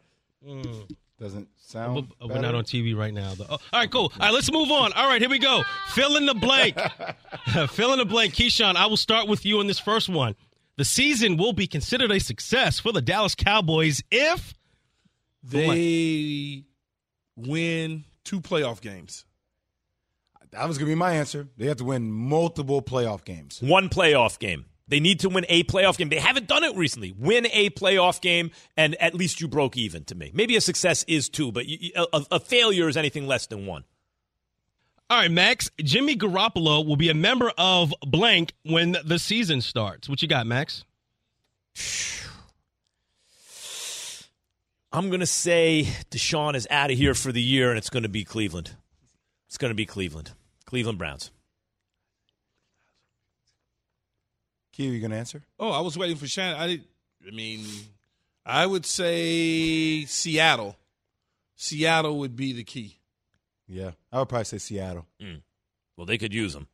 [1.20, 2.08] Doesn't sound.
[2.22, 2.42] we're better.
[2.42, 3.46] not on TV right now, though.
[3.50, 4.12] Oh, all right, cool.
[4.14, 4.94] All right, let's move on.
[4.94, 5.64] All right, here we go.
[5.90, 6.78] Fill in the blank.
[7.72, 8.34] Fill in the blank.
[8.34, 10.36] Keyshawn, I will start with you on this first one.
[10.78, 14.54] The season will be considered a success for the Dallas Cowboys if
[15.44, 16.64] they
[17.36, 19.26] win two playoff games.
[20.52, 21.48] That was going to be my answer.
[21.58, 23.62] They have to win multiple playoff games.
[23.62, 24.66] One playoff game.
[24.90, 26.10] They need to win a playoff game.
[26.10, 27.14] They haven't done it recently.
[27.18, 30.32] Win a playoff game, and at least you broke even to me.
[30.34, 33.84] Maybe a success is two, but you, a, a failure is anything less than one.
[35.12, 35.72] All right, Max.
[35.80, 40.10] Jimmy Garoppolo will be a member of blank when the season starts.
[40.10, 40.84] What you got, Max?
[44.92, 48.04] I'm going to say Deshaun is out of here for the year, and it's going
[48.04, 48.72] to be Cleveland.
[49.48, 50.32] It's going to be Cleveland.
[50.66, 51.30] Cleveland Browns.
[54.80, 55.44] Q, you gonna answer?
[55.60, 56.58] Oh, I was waiting for Shannon.
[56.58, 56.84] I did.
[57.28, 57.66] I mean,
[58.46, 60.78] I would say Seattle.
[61.58, 62.98] Seattle would be the key.
[63.68, 65.06] Yeah, I would probably say Seattle.
[65.22, 65.42] Mm.
[65.98, 66.68] Well, they could use him.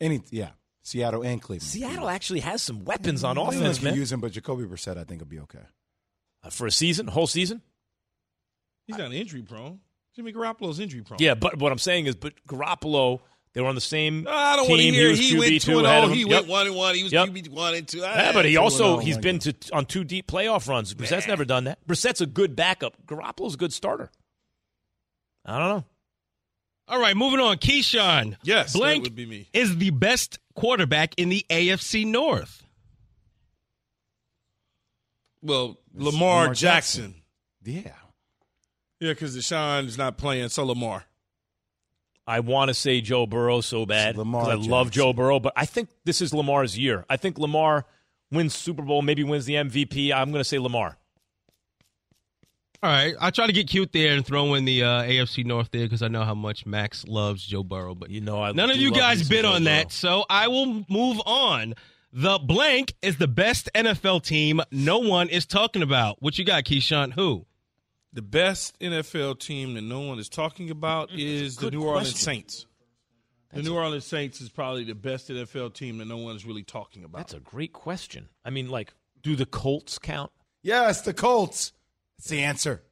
[0.00, 0.50] Any, yeah,
[0.84, 1.68] Seattle and Cleveland.
[1.68, 3.94] Seattle actually has some weapons on Cleveland offense, could man.
[3.96, 5.58] Use him, but Jacoby Brissett, I think, will be okay.
[6.44, 7.60] Uh, for a season, whole season.
[8.86, 9.80] He's not injury prone.
[10.14, 11.18] Jimmy Garoppolo's injury prone.
[11.20, 13.20] Yeah, but what I'm saying is, but Garoppolo,
[13.54, 14.70] they were on the same ah, I don't team.
[14.72, 16.08] want to hear he was he QB went two two and ahead oh.
[16.08, 16.28] He Yep.
[16.30, 16.94] went one and one.
[16.94, 17.28] He was Yep.
[17.28, 18.02] QB one and two.
[18.04, 20.94] Ah, yeah, but he also oh, he's like been to on two deep playoff runs.
[20.94, 21.86] Brissett's never done that.
[21.86, 22.96] Brissett's a good backup.
[23.06, 24.10] Garoppolo's a good starter.
[25.44, 25.84] I don't know.
[26.88, 27.56] All right, moving on.
[27.58, 28.36] Keyshawn.
[28.42, 29.48] Yes, that Blank would be me.
[29.52, 32.64] is the best quarterback in the AFC North.
[35.42, 37.14] Well, Lamar, Lamar Jackson.
[37.64, 37.80] Yeah,
[39.00, 40.48] Yeah, because Deshaun is not playing.
[40.50, 41.04] So Lamar.
[42.26, 45.52] I want to say Joe Burrow so bad Lamar because I love Joe Burrow, but
[45.56, 47.04] I think this is Lamar's year.
[47.10, 47.84] I think Lamar
[48.30, 50.12] wins Super Bowl, maybe wins the MVP.
[50.12, 50.96] I'm going to say Lamar.
[52.84, 55.70] All right, I try to get cute there and throw in the uh, AFC North
[55.70, 57.94] there because I know how much Max loves Joe Burrow.
[57.94, 59.74] But You know, I none of you guys bid on Burrow.
[59.74, 61.74] that, so I will move on.
[62.12, 66.20] The blank is the best NFL team no one is talking about.
[66.20, 67.12] What you got, Keyshawn?
[67.12, 67.46] Who?
[68.12, 72.10] The best NFL team that no one is talking about is the good New Orleans
[72.10, 72.24] question.
[72.24, 72.66] Saints.
[73.54, 77.04] The New Orleans Saints is probably the best NFL team that no one's really talking
[77.04, 77.18] about.
[77.18, 78.28] That's a great question.
[78.44, 80.30] I mean, like, do the Colts count?
[80.62, 81.72] yes, the Colts.
[82.18, 82.82] That's the answer.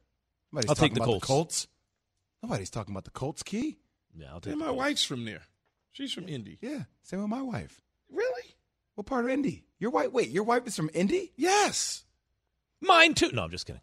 [0.51, 1.21] Nobody's I'll talking take the about Colts.
[1.21, 1.67] the Colts.
[2.43, 3.43] Nobody's talking about the Colts.
[3.43, 3.79] Key.
[4.15, 4.77] Yeah, I'll And take the my Colts.
[4.77, 5.41] wife's from there.
[5.91, 6.57] She's from Indy.
[6.61, 7.81] Yeah, same with my wife.
[8.11, 8.55] Really?
[8.95, 9.65] What part of Indy?
[9.79, 10.11] Your wife?
[10.11, 11.31] Wait, your wife is from Indy?
[11.37, 12.05] Yes.
[12.81, 13.31] Mine too.
[13.31, 13.81] No, I'm just kidding.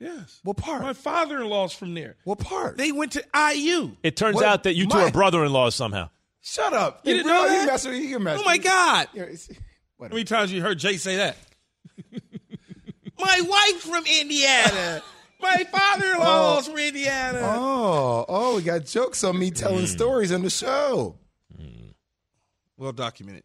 [0.00, 0.14] Yeah.
[0.18, 0.40] Yes.
[0.44, 0.82] What part?
[0.82, 2.16] My father-in-law's from there.
[2.24, 2.76] What part?
[2.76, 3.96] They went to IU.
[4.02, 4.44] It turns What?
[4.44, 6.10] out that you two My- are brother-in-laws somehow.
[6.40, 7.00] Shut up.
[7.04, 7.66] You didn't bro, know You that?
[7.66, 8.18] mess with you.
[8.18, 9.08] mess Oh my God!
[10.00, 11.36] How many times you heard Jay say that?
[13.18, 15.02] My wife from Indiana.
[15.40, 16.70] My father-in-law's oh.
[16.70, 17.40] from Indiana.
[17.42, 19.86] Oh, oh, we got jokes on me telling hmm.
[19.86, 21.16] stories on the show.
[22.76, 23.42] Well documented.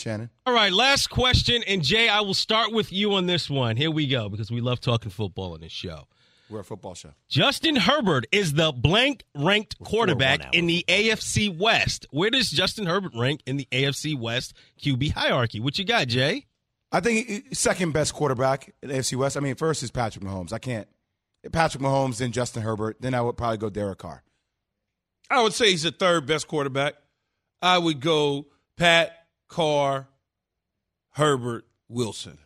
[0.00, 0.30] Shannon.
[0.46, 1.62] All right, last question.
[1.66, 3.76] And Jay, I will start with you on this one.
[3.76, 6.04] Here we go because we love talking football on this show.
[6.48, 7.10] We're a football show.
[7.28, 12.06] Justin Herbert is the blank ranked quarterback in the AFC West.
[12.10, 15.60] Where does Justin Herbert rank in the AFC West QB hierarchy?
[15.60, 16.46] What you got, Jay?
[16.90, 19.36] I think he- he- second best quarterback in the AFC West.
[19.36, 20.52] I mean, first is Patrick Mahomes.
[20.52, 20.88] I can't.
[21.52, 22.96] Patrick Mahomes, then Justin Herbert.
[23.00, 24.24] Then I would probably go Derek Carr.
[25.30, 26.94] I would say he's the third best quarterback.
[27.62, 29.19] I would go Pat,
[29.50, 30.08] Carr,
[31.10, 32.38] Herbert, Wilson.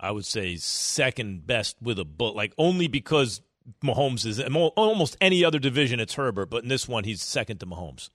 [0.00, 3.40] I would say second best with a bullet, like only because
[3.84, 6.00] Mahomes is in almost any other division.
[6.00, 8.08] It's Herbert, but in this one, he's second to Mahomes.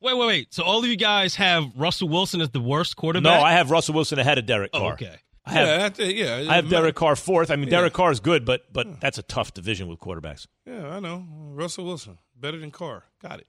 [0.00, 0.54] Wait, wait, wait.
[0.54, 3.38] So all of you guys have Russell Wilson as the worst quarterback?
[3.38, 3.44] No.
[3.44, 4.92] I have Russell Wilson ahead of Derek Oh, Carr.
[4.94, 5.16] okay.
[5.46, 6.08] I have yeah, I
[6.40, 6.50] yeah.
[6.50, 7.50] I have Derek Carr fourth.
[7.52, 7.78] I mean, Yeah.
[7.78, 10.46] Derek Carr is good, but but that's a tough division with quarterbacks.
[10.66, 11.24] Yeah, I know.
[11.52, 13.04] Russell Wilson better than Carr.
[13.22, 13.46] Got it.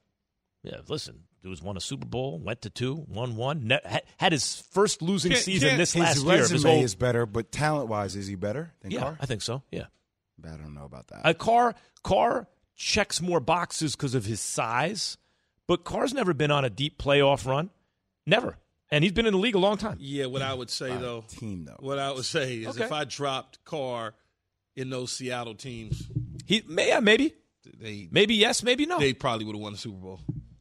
[0.63, 4.32] Yeah, listen, dude's won a Super Bowl, went to two, won one, ne- had, had
[4.34, 6.34] his first losing Can't- season can't- this last year.
[6.36, 9.17] of resume His whole, is better, but talent wise, is he better than yeah, Carr?
[9.22, 9.63] I think so.
[9.72, 9.86] Yeah,
[10.38, 11.26] but I don't know about that.
[11.26, 15.17] uh, Carr Carr checks more boxes because of his size,
[15.67, 17.70] but Carr's never been on a deep playoff run,
[18.26, 18.58] never,
[18.91, 19.98] and he's been in the league a long time.
[20.00, 21.78] Yeah, what I would say though, team though.
[21.80, 22.84] what I would say is Okay.
[22.84, 24.15] if I dropped Carr
[24.76, 26.08] in those Seattle teams,
[26.46, 27.34] He, may, yeah, maybe,
[27.80, 28.99] they maybe yes, maybe no.
[28.99, 30.19] they probably would have won the Super Bowl.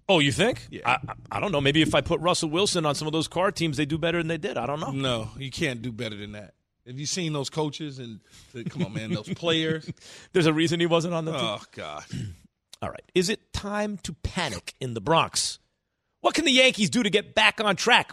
[0.09, 0.66] oh, you think?
[0.71, 0.83] Yeah.
[0.85, 0.99] I,
[1.31, 1.61] I, don't know.
[1.61, 4.19] Maybe if I put Russell Wilson on some of those Carr teams, they do better
[4.19, 4.57] than they did.
[4.57, 4.90] I don't know.
[4.92, 6.55] No, you can't do better than that.
[6.87, 8.21] Have you seen those coaches and
[8.53, 9.90] the, come on, man, those players?
[10.33, 11.40] There's a reason he wasn't on the team.
[11.42, 12.05] Oh God,
[12.83, 13.03] All right.
[13.14, 15.59] Is it time to panic in the Bronx?
[16.21, 18.12] What can the Yankees do to get back on track?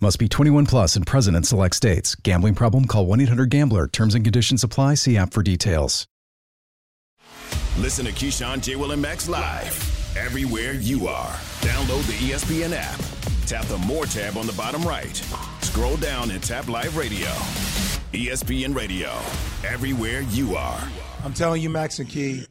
[0.00, 2.14] Must be 21 plus and present in select states.
[2.16, 2.86] Gambling problem?
[2.86, 3.88] Call 1 800 GAMBLER.
[3.88, 4.94] Terms and conditions apply.
[4.94, 6.06] See app for details.
[7.78, 8.76] Listen to Keyshawn, J.
[8.76, 11.32] Will, and Max live everywhere you are.
[11.60, 13.00] Download the ESPN app.
[13.46, 15.16] Tap the More tab on the bottom right.
[15.60, 17.28] Scroll down and tap Live Radio.
[18.12, 19.10] ESPN Radio.
[19.68, 20.80] Everywhere you are.
[21.24, 22.46] I'm telling you, Max and Key,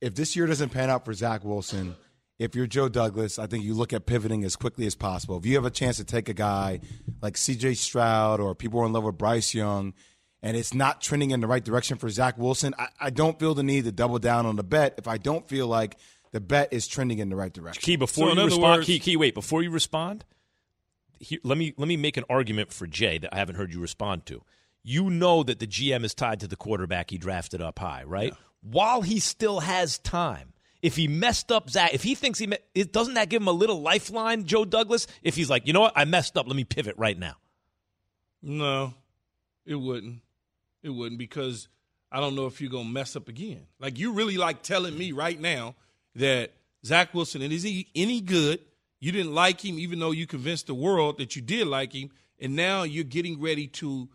[0.00, 1.96] if this year doesn't pan out for Zach Wilson,
[2.38, 5.36] if you're Joe Douglas, I think you look at pivoting as quickly as possible.
[5.38, 6.80] If you have a chance to take a guy
[7.20, 9.92] like CJ Stroud or people are in love with Bryce Young
[10.42, 13.54] and it's not trending in the right direction for Zach Wilson, I, I don't feel
[13.54, 15.96] the need to double down on the bet if I don't feel like
[16.30, 17.82] the bet is trending in the right direction.
[17.82, 20.24] Key, before So you respond, words- Key, Key, wait, before you respond,
[21.18, 23.80] here, let me let me make an argument for Jay that I haven't heard you
[23.80, 24.42] respond to.
[24.84, 28.32] You know that the GM is tied to the quarterback he drafted up high, right?
[28.62, 32.58] While he still has time, if he messed up Zach, if he thinks he me-
[32.74, 35.06] it, doesn't that give him a little lifeline, Joe Douglas?
[35.22, 37.34] If he's like, you know what, I messed up, let me pivot right now.
[38.42, 38.94] No,
[39.66, 40.20] it wouldn't.
[40.82, 41.68] It wouldn't because
[42.12, 43.66] I don't know if you're gonna mess up again.
[43.80, 45.74] Like you really like telling me right now
[46.14, 46.52] that
[46.84, 48.60] Zach Wilson and is he any good?
[49.00, 52.10] You didn't like him, even though you convinced the world that you did like him,
[52.40, 54.08] and now you're getting ready to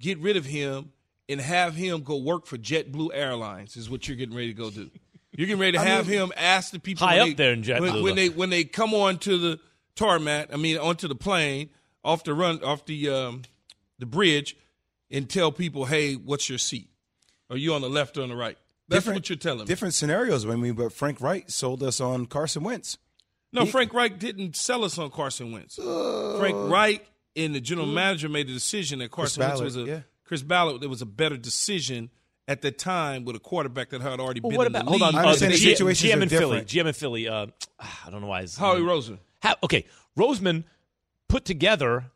[0.00, 0.92] get rid of him
[1.28, 3.76] and have him go work for JetBlue Airlines.
[3.76, 4.90] Is what you're getting ready to go do.
[5.32, 7.52] You're getting ready to I have mean- him ask the people High up they- there
[7.52, 9.60] in JetBlue, when, when they when they come on to the
[9.94, 10.52] tarmac.
[10.52, 11.70] I mean, onto the plane
[12.04, 13.42] off the run off the um,
[13.98, 14.56] the bridge
[15.10, 16.88] and tell people, hey, what's your seat?
[17.48, 18.56] Are you on the left or on the right?
[18.88, 19.64] That's Different- what you're telling me.
[19.66, 20.44] Different scenarios.
[20.46, 22.98] I mean, but Frank Reich sold us on Carson Wentz.
[23.52, 25.78] No, He- Frank Reich didn't sell us on Carson Wentz.
[25.78, 29.82] Uh, Frank Reich and the general manager made a decision that Carson Wentz was a
[29.82, 30.00] yeah.
[30.24, 30.80] Chris Ballard.
[30.80, 32.10] There was a better decision
[32.50, 34.90] at the time with a quarterback that had already Well, been what in about the
[34.90, 35.14] hold on?
[35.14, 36.68] I Uh, understand the the G- situations GM in Philly, different.
[36.68, 37.28] GM in Philly.
[37.28, 37.46] Uh,
[37.78, 38.42] I don't know why.
[38.42, 39.18] His Howie name- Roseman.
[39.40, 39.84] How, okay,
[40.18, 40.64] Roseman
[41.28, 42.06] put together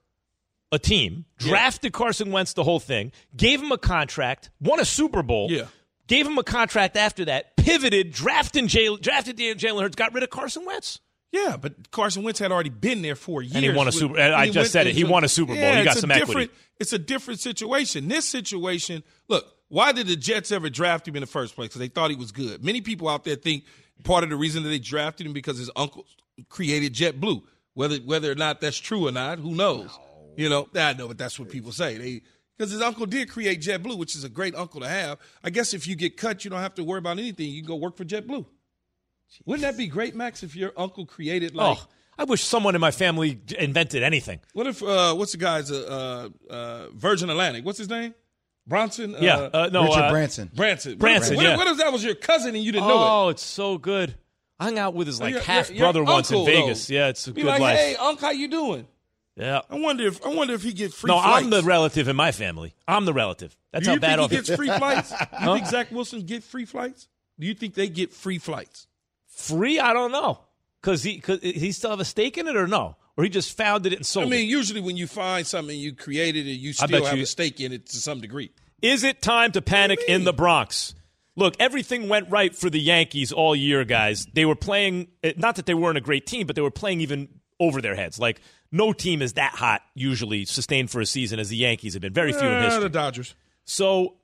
[0.72, 5.22] a team, drafted Carson Wentz the whole thing, gave him a contract, won a Super
[5.22, 5.66] Bowl, Yeah.
[6.08, 10.30] gave him a contract after that, pivoted, drafted Jalen, drafted Jalen Hurts, got rid of
[10.30, 10.98] Carson Wentz.
[11.30, 13.54] Yeah, but Carson Wentz had already been there for years.
[13.54, 14.94] And he won a Super- and I just went said it.
[14.94, 15.62] He into- won a Super Bowl.
[15.62, 16.50] Yeah, He got some equity.
[16.80, 18.08] It's a different situation.
[18.08, 21.66] This situation, look, why did the Jets ever draft him in the first place?
[21.66, 22.64] Because they thought he was good.
[22.64, 23.64] Many people out there think
[24.04, 26.06] part of the reason that they drafted him because his uncle
[26.48, 27.42] created JetBlue.
[27.72, 29.90] Whether whether or not that's true or not, who knows?
[30.36, 31.98] You know, I know, but that's what people say.
[31.98, 32.22] They
[32.56, 35.18] because his uncle did create JetBlue, which is a great uncle to have.
[35.42, 37.50] I guess if you get cut, you don't have to worry about anything.
[37.50, 38.46] You can go work for JetBlue.
[39.44, 40.44] Wouldn't that be great, Max?
[40.44, 44.38] If your uncle created like oh, I wish someone in my family invented anything.
[44.52, 47.64] what if uh, what's the guy's uh, uh, Virgin Atlantic?
[47.64, 48.14] What's his name?
[48.66, 49.14] Bronson.
[49.20, 50.50] Yeah, uh, uh, no, Richard uh, Branson.
[50.54, 50.96] Branson.
[50.98, 51.56] Branson, What, yeah.
[51.56, 53.08] what if that was your cousin and you didn't know it?
[53.08, 54.14] Oh, it's so good.
[54.58, 56.86] I hung out with his like Your- half your- your brother once in Vegas.
[56.86, 56.94] though.
[56.94, 57.76] Yeah, it's a Be good like, life.
[57.78, 58.86] hey, uncle, how you doing?
[59.36, 59.60] yeah.
[59.68, 61.24] I wonder if I wonder if he gets free flights.
[61.24, 61.44] No, flights.
[61.44, 62.74] I'm the relative in my family.
[62.88, 63.56] I'm the relative.
[63.72, 65.12] That's Do how you bad think he gets free flights?
[65.42, 67.08] You think Zach Wilson get free flights?
[67.38, 68.86] Do you think they get free flights?
[69.26, 69.80] free.
[69.80, 70.38] I don't know
[70.80, 73.56] because he cause he still have a stake in it or no, or he just
[73.56, 74.48] founded it and sold I mean, it.
[74.48, 77.72] usually when you find something you created it, you still have you- a stake in
[77.72, 78.50] it to some degree.
[78.82, 80.94] Is it time to panic in the Bronx?
[81.36, 84.26] Look, everything went right for the Yankees all year, guys.
[84.34, 87.00] They were playing, eh, not that they weren't a great team, but they were playing
[87.00, 88.18] even over their heads.
[88.18, 92.02] Like, no team is that hot, usually, sustained for a season as the Yankees have
[92.02, 92.12] been.
[92.12, 92.82] Very few in Uh, history.
[92.84, 93.34] the Dodgers.
[93.64, 94.16] So,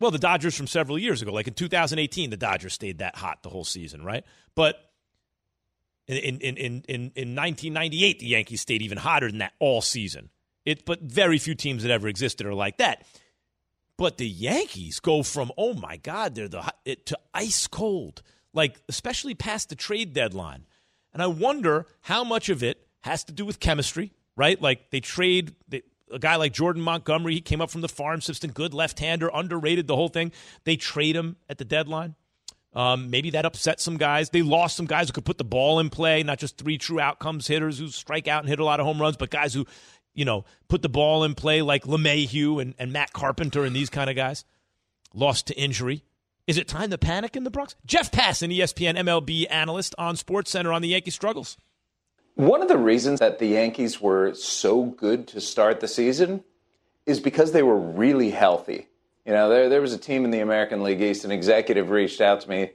[0.00, 3.42] well, the Dodgers from several years ago, like in 2018, the Dodgers stayed that hot
[3.42, 4.24] the whole season, right?
[4.54, 4.83] But
[6.06, 10.30] in in in in, in 1998, the Yankees stayed even hotter than that all season.
[10.64, 13.04] It, but very few teams that ever existed are like that.
[13.96, 18.80] But the Yankees go from oh my god, they're the it, to ice cold, like
[18.88, 20.66] especially past the trade deadline.
[21.12, 24.60] And I wonder how much of it has to do with chemistry, right?
[24.60, 27.34] Like they trade they, a guy like Jordan Montgomery.
[27.34, 30.32] He came up from the farm system, good left-hander, underrated the whole thing.
[30.64, 32.14] They trade him at the deadline.
[32.74, 34.30] Um, maybe that upset some guys.
[34.30, 36.98] They lost some guys who could put the ball in play, not just three true
[36.98, 39.64] outcomes hitters who strike out and hit a lot of home runs, but guys who,
[40.12, 43.90] you know, put the ball in play like LeMahieu and, and Matt Carpenter and these
[43.90, 44.44] kind of guys.
[45.14, 46.02] Lost to injury.
[46.46, 47.76] Is it time to panic in the Bronx?
[47.86, 51.56] Jeff Passan, ESPN MLB analyst on Sports Center on the Yankee struggles.
[52.34, 56.42] One of the reasons that the Yankees were so good to start the season
[57.06, 58.88] is because they were really healthy.
[59.26, 62.20] You know, there there was a team in the American League East, an executive reached
[62.20, 62.70] out to me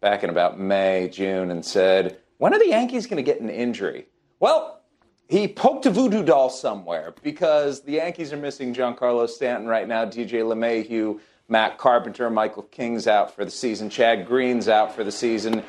[0.00, 3.50] back in about May, June, and said, When are the Yankees going to get an
[3.50, 4.06] injury?
[4.40, 4.80] Well,
[5.28, 10.04] he poked a voodoo doll somewhere because the Yankees are missing Giancarlo Stanton right now,
[10.04, 15.12] DJ LeMahieu, Matt Carpenter, Michael King's out for the season, Chad Green's out for the
[15.12, 15.62] season.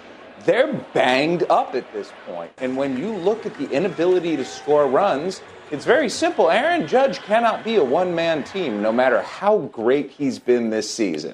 [0.46, 2.52] They're banged up at this point.
[2.58, 5.42] And when you look at the inability to score runs,
[5.74, 6.52] It's very simple.
[6.52, 10.88] Aaron Judge cannot be a one man team, no matter how great he's been this
[10.88, 11.34] season.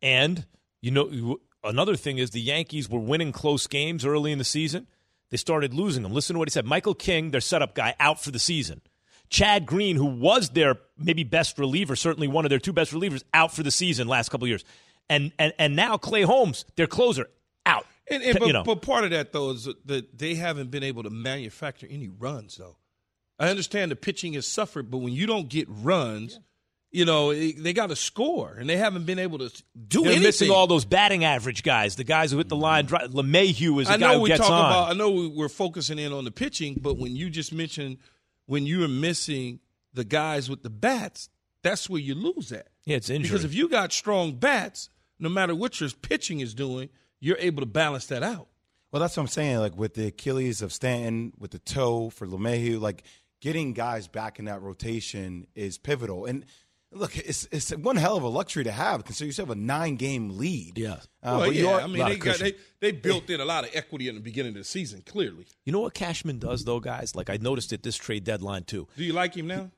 [0.00, 0.46] And,
[0.80, 4.86] you know, another thing is the Yankees were winning close games early in the season.
[5.28, 6.12] They started losing them.
[6.14, 6.64] Listen to what he said.
[6.64, 8.80] Michael King, their setup guy, out for the season.
[9.28, 13.22] Chad Green, who was their maybe best reliever, certainly one of their two best relievers,
[13.34, 14.64] out for the season last couple of years.
[15.10, 17.28] And and and now Clay Holmes, their closer,
[17.66, 17.84] out.
[18.08, 18.64] And, and but, you know.
[18.64, 22.56] but part of that though is that they haven't been able to manufacture any runs
[22.56, 22.78] though.
[23.38, 26.38] I understand the pitching has suffered, but when you don't get runs,
[26.92, 29.48] you know it- they got to score, and they haven't been able to
[29.88, 30.22] do They're anything.
[30.22, 32.86] missing all those batting average guys, the guys who hit the line.
[32.86, 34.70] dri- LeMahieu is the I guy know who we gets talk on.
[34.70, 34.90] about.
[34.90, 37.98] I know we- we're focusing in on the pitching, but when you just mentioned
[38.46, 39.58] when you are missing
[39.94, 41.28] the guys with the bats,
[41.62, 42.68] that's where you lose at.
[42.84, 43.30] Yeah, it's injury.
[43.30, 47.62] Because if you got strong bats, no matter what your pitching is doing, you're able
[47.62, 48.48] to balance that out.
[48.92, 49.58] Well, that's what I'm saying.
[49.58, 53.02] Like with the Achilles of Stanton, with the toe for LeMahieu, like
[53.44, 56.24] getting guys back in that rotation is pivotal.
[56.24, 56.46] And
[56.90, 59.60] look, it's it's one hell of a luxury to have, considering you still have a
[59.60, 60.78] nine game lead.
[60.78, 60.92] Yeah.
[60.92, 63.44] Uh, well, but you yeah, are- I mean they got they, they built in a
[63.44, 65.02] lot of equity in the beginning of the season.
[65.04, 67.14] Clearly, You know what Cashman does, though, guys?
[67.14, 68.88] Like I noticed at this trade deadline too.
[68.96, 69.70] do you like him now?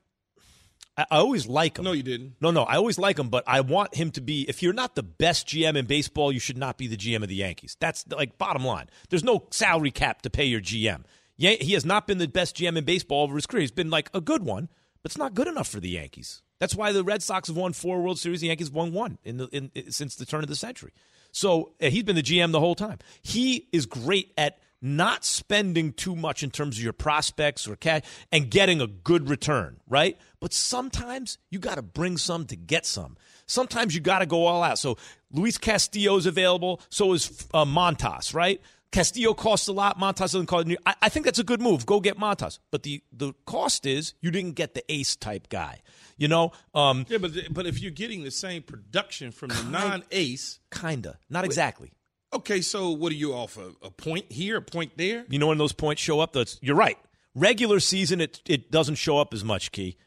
[0.95, 1.83] I, I always like him.
[1.83, 2.35] No, you didn't.
[2.39, 4.45] No, no, I always like him, but I want him to be.
[4.47, 7.27] If you're not the best GM in baseball, you should not be the GM of
[7.27, 7.75] the Yankees.
[7.81, 8.87] That's like bottom line.
[9.09, 11.03] There's no salary cap to pay your GM.
[11.37, 13.61] He has not been the best GM in baseball over his career.
[13.61, 14.69] He's been like a good one,
[15.03, 16.41] but it's not good enough for the Yankees.
[16.59, 18.41] That's why the Red Sox have won four World Series.
[18.41, 20.91] The Yankees won one in the in, in- since the turn of the century.
[21.31, 22.97] So uh, he's been the GM the whole time.
[23.21, 28.03] He is great at not spending too much in terms of your prospects or cash
[28.31, 30.17] and getting a good return, right?
[30.39, 33.17] But sometimes you got to bring some to get some.
[33.47, 34.77] Sometimes you got to go all out.
[34.77, 34.97] So
[35.31, 36.81] Luis Castillo is available.
[36.89, 38.61] So is uh, Montas, right?
[38.91, 39.99] Castillo costs a lot.
[39.99, 40.67] Montas doesn't cost.
[40.85, 41.85] I, I think that's a good move.
[41.85, 42.59] Go get Montas.
[42.71, 45.81] But the the cost is you didn't get the ace type guy.
[46.17, 50.59] You know, um, Yeah, but but if you're getting the same production from the non-ace,
[50.71, 51.91] kinda, not exactly.
[52.33, 52.61] okay.
[52.61, 53.71] So what do you offer?
[53.83, 55.25] A point here, a point there?
[55.29, 56.33] You know when those points show up?
[56.33, 56.97] That's you're right.
[57.35, 59.71] Regular season, it it doesn't show up as much.
[59.71, 59.97] Key,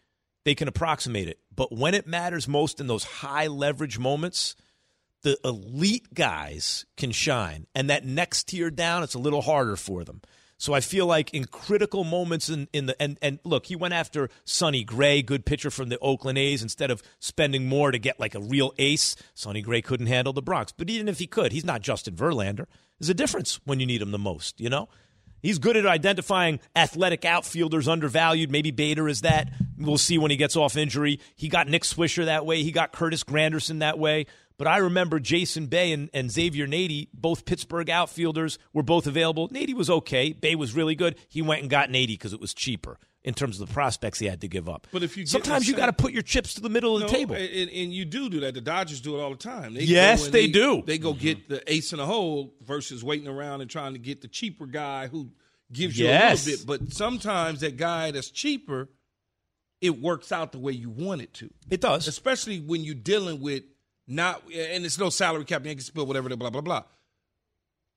[0.45, 4.57] they can approximate it, but when it matters most in those high leverage moments,
[5.23, 10.05] the elite guys can shine, and that next tier down, it's a little harder for
[10.05, 10.21] them.
[10.61, 13.95] So I feel like in critical moments in, in the and and look, he went
[13.95, 18.21] after Sonny Gray, good pitcher from the Oakland A's, instead of spending more to get
[18.21, 19.17] like a real ace.
[19.33, 22.67] Sonny Gray couldn't handle the Bronx, but even if he could, he's not Justin Verlander.
[22.99, 24.91] There's a difference when you need him the most, you know.
[25.43, 28.51] He's good at identifying athletic outfielders undervalued.
[28.51, 29.51] Maybe Bader is that.
[29.79, 31.21] We'll see when he gets off injury.
[31.35, 32.63] He got Nick Swisher that way.
[32.63, 34.27] He got Curtis Granderson that way.
[34.61, 39.49] But I remember Jason Bay and, and Xavier Nady, both Pittsburgh outfielders, were both available.
[39.49, 40.35] Nady was okay.
[40.35, 41.17] Bay was really good.
[41.31, 44.27] He went and got Nady because it was cheaper in terms of the prospects he
[44.27, 44.87] had to give up.
[44.93, 47.09] But if you sometimes you got to put your chips to the middle of the
[47.09, 47.37] table.
[47.37, 48.53] and, and you do do that.
[48.53, 49.73] The Dodgers do it all the time.
[49.73, 50.83] They Yes, go and they do.
[50.85, 51.23] They go mm-hmm.
[51.23, 54.67] get the ace in the hole versus waiting around and trying to get the cheaper
[54.67, 55.31] guy who
[55.73, 56.47] gives you Yes.
[56.47, 56.83] a little bit.
[56.83, 58.91] But sometimes that guy that's cheaper,
[59.81, 61.49] it works out the way you want it to.
[61.71, 63.63] It does, especially when you're dealing with
[64.11, 66.83] not, and it's no salary cap, Yankee spill, whatever, blah blah blah.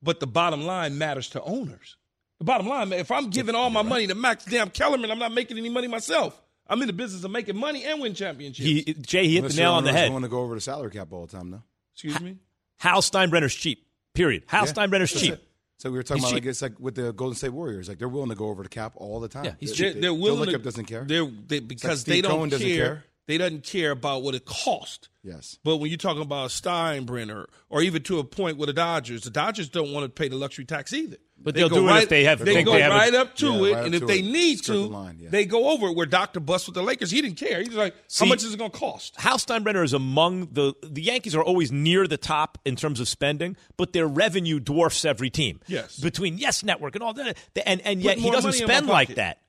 [0.01, 1.97] But the bottom line matters to owners.
[2.39, 5.19] The bottom line, man, if I'm giving all my money to Max damn Kellerman, I'm
[5.19, 6.39] not making any money myself.
[6.67, 8.65] I'm in the business of making money and win championships.
[8.67, 10.11] He, Jay, he hit Unless the nail on the owners head.
[10.13, 11.63] Want to go over the salary cap all the time, though?
[11.93, 12.37] Excuse me.
[12.79, 13.85] Hal Steinbrenner's cheap.
[14.13, 14.43] Period.
[14.47, 14.71] Hal Yeah.
[14.73, 15.33] Steinbrenner's That's cheap.
[15.33, 15.43] it.
[15.77, 16.43] So we were talking He's about cheap.
[16.45, 18.69] like it's like with the Golden State Warriors, like they're willing to go over the
[18.69, 19.45] cap all the time.
[19.45, 21.03] Yeah, he's They- They're, they- they're Joe willing Lacob to, doesn't care.
[21.05, 23.03] They're, they, because Steve they don't Cohen doesn't care, care.
[23.25, 25.07] They doesn't care about what it cost.
[25.23, 25.57] Yes.
[25.63, 29.29] But when you're talking about Steinbrenner, or even to a point with the Dodgers, the
[29.29, 31.15] Dodgers don't want to pay the luxury tax either.
[31.37, 32.91] But They they'll go do it if right, they have- They think go they have
[32.91, 34.25] a- right up to Yeah, it, right and if they it.
[34.25, 35.29] need Skirt the to, line, yeah.
[35.29, 35.95] they go over it.
[35.95, 37.61] Where Doctor Buss with the Lakers, he didn't care.
[37.61, 39.15] He's like, See- how much is it going to cost?
[39.17, 43.07] Hal Steinbrenner is among the the Yankees are always near the top in terms of
[43.07, 45.61] spending, but their revenue dwarfs every team.
[45.67, 45.97] Yes.
[45.97, 48.87] between Yes Network and all that, and and yet he doesn't money in my spend
[48.87, 49.39] like that.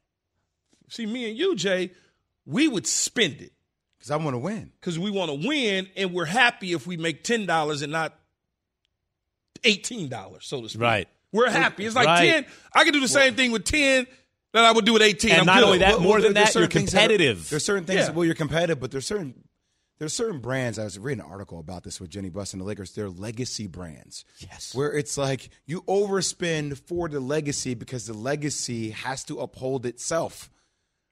[0.88, 1.90] See, me and you, Jay,
[2.46, 3.52] we would spend it
[4.04, 4.70] Because I want to win.
[4.78, 8.14] because we want to win, and we're happy if we make ten dollars and not
[9.64, 10.82] eighteen dollars, so to speak.
[10.82, 11.08] Right.
[11.32, 11.86] We're happy.
[11.86, 12.28] It's like Right.
[12.28, 12.46] ten.
[12.74, 14.06] I can do the same thing with ten
[14.52, 15.30] that I would do with eighteen.
[15.32, 15.64] And I'm not good.
[15.64, 17.48] only that, Well, more well, than that, you're certain that are- competitive.
[17.50, 18.00] there's certain things.
[18.00, 18.10] Yeah.
[18.10, 19.48] Well, you're competitive, but there's certain
[19.98, 20.78] there's certain brands.
[20.78, 22.92] I was reading an article about this with Jeanie Buss and the Lakers.
[22.92, 24.24] They're legacy brands.
[24.38, 24.74] Yes.
[24.74, 30.50] Where it's like you overspend for the legacy because the legacy has to uphold itself,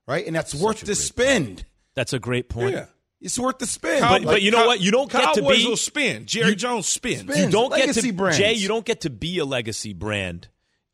[0.07, 0.27] right?
[0.27, 1.65] And that's worth the spend.
[1.95, 2.75] That's a great point.
[2.75, 2.87] Yeah.
[3.21, 4.01] It's worth the spend.
[4.01, 4.81] But- but you know Cow- what?
[4.81, 6.27] You don't get to Cowboys be- will spin.
[6.27, 7.21] Jerry Jones spins.
[7.21, 7.45] Spin.
[7.45, 8.39] You don't get to brands.
[8.39, 8.53] Jay.
[8.55, 10.49] You don't get to be a legacy brand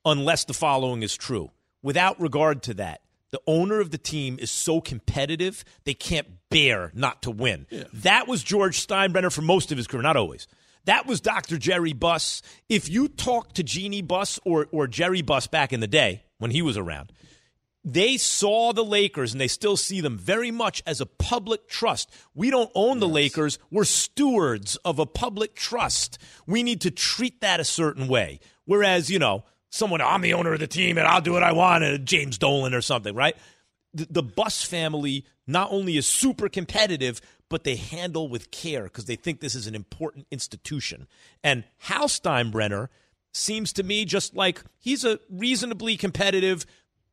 [0.04, 1.50] unless the following is true.
[1.82, 6.90] Without regard to that, the owner of the team is so competitive, they can't bear
[6.94, 7.66] not to win.
[7.92, 10.46] That was George Steinbrenner for most of his career, not always.
[10.86, 11.58] That was Dr.
[11.58, 12.40] Jerry Buss.
[12.70, 16.50] If you talk to Jeanie Buss or, or Jerry Buss back in the day when
[16.50, 17.12] he was around,
[17.92, 22.10] they saw the Lakers and they still see them very much as a public trust.
[22.34, 23.58] We don't own the Lakers.
[23.70, 26.18] We're stewards of a public trust.
[26.46, 28.40] We need to treat that a certain way.
[28.66, 31.52] Whereas, you know, someone, I'm the owner of the team and I'll do what I
[31.52, 33.36] want, and James Dolan or something, right?
[33.94, 39.06] The, the Buss family not only is super competitive, but they handle with care because
[39.06, 41.08] they think this is an important institution.
[41.42, 42.88] And Hal Steinbrenner
[43.32, 46.66] seems to me just like he's a reasonably competitive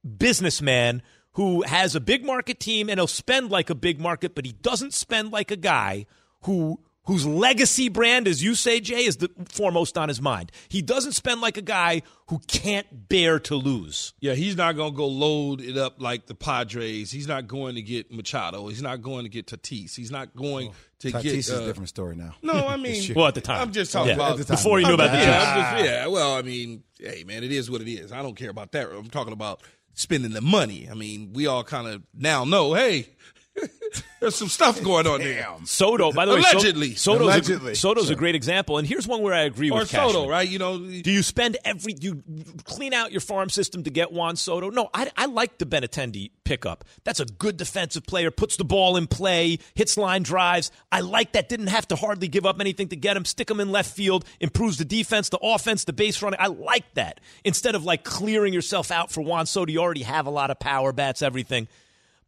[0.06, 1.02] businessman
[1.34, 4.54] who has a big market team and he'll spend like a big market, but he
[4.54, 6.06] doesn't spend like a guy
[6.44, 10.52] who whose legacy brand, as you say, Jay, is the foremost on his mind.
[10.70, 14.16] He doesn't spend like a guy who can't bear to lose.
[14.20, 17.12] Yeah, he's not going to go load it up like the Padres.
[17.12, 18.68] He's not going to get Machado.
[18.70, 19.94] He's not going to get Tatis.
[19.96, 21.36] He's not going to Tatis get.
[21.36, 22.34] is uh, a different story now.
[22.42, 23.62] No, I mean, Well, at the time.
[23.62, 24.16] I'm just talking Yeah.
[24.16, 24.56] about the time.
[24.56, 27.70] Before you knew about the yeah, just- yeah, well, I mean, hey, man, it is
[27.70, 28.12] what it is.
[28.12, 28.90] I don't care about that.
[28.90, 29.62] I'm talking about
[29.96, 30.88] spending the money.
[30.90, 33.10] I mean, we all kind of now know, hey,
[34.20, 35.48] there's some stuff going on there.
[35.66, 38.78] Soto, by the way, So- allegedly, Soto's, allegedly, A, Soto's a great example.
[38.78, 40.30] And here's one where I agree or with Soto, Cashman.
[40.30, 40.48] right?
[40.48, 44.12] You know, Do you spend every do you clean out your farm system to get
[44.12, 44.70] Juan Soto?
[44.70, 46.84] No, I, I like the Benintendi pickup.
[47.04, 50.72] That's a good defensive player, puts the ball in play, hits line drives.
[50.92, 51.50] I like that.
[51.50, 53.26] Didn't have to hardly give up anything to get him.
[53.26, 56.40] Stick him in left field, improves the defense, the offense, the base running.
[56.40, 57.20] I like that.
[57.44, 60.60] Instead of like clearing yourself out for Juan Soto, you already have a lot of
[60.60, 61.68] power bats, everything.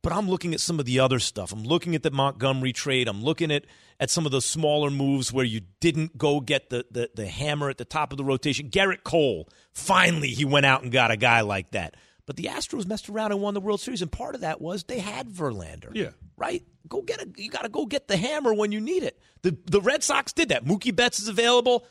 [0.07, 1.51] But I'm looking at some of the other stuff.
[1.51, 3.09] I'm looking at the Montgomery trade.
[3.09, 3.65] I'm looking at
[3.99, 7.69] at some of the smaller moves where you didn't go get the, the, the hammer
[7.69, 8.69] at the top of the rotation.
[8.69, 11.95] Gerrit Cole, finally, he went out and got a guy like that.
[12.25, 14.85] But the Astros messed around and won the World Series, and part of that was
[14.85, 15.91] they had Verlander.
[15.93, 16.11] Yeah.
[16.37, 16.63] Right?
[16.87, 19.19] Go get a you gotta go get the hammer when you need it.
[19.41, 20.63] The the Red Sox did that.
[20.63, 21.85] Mookie Betts is available.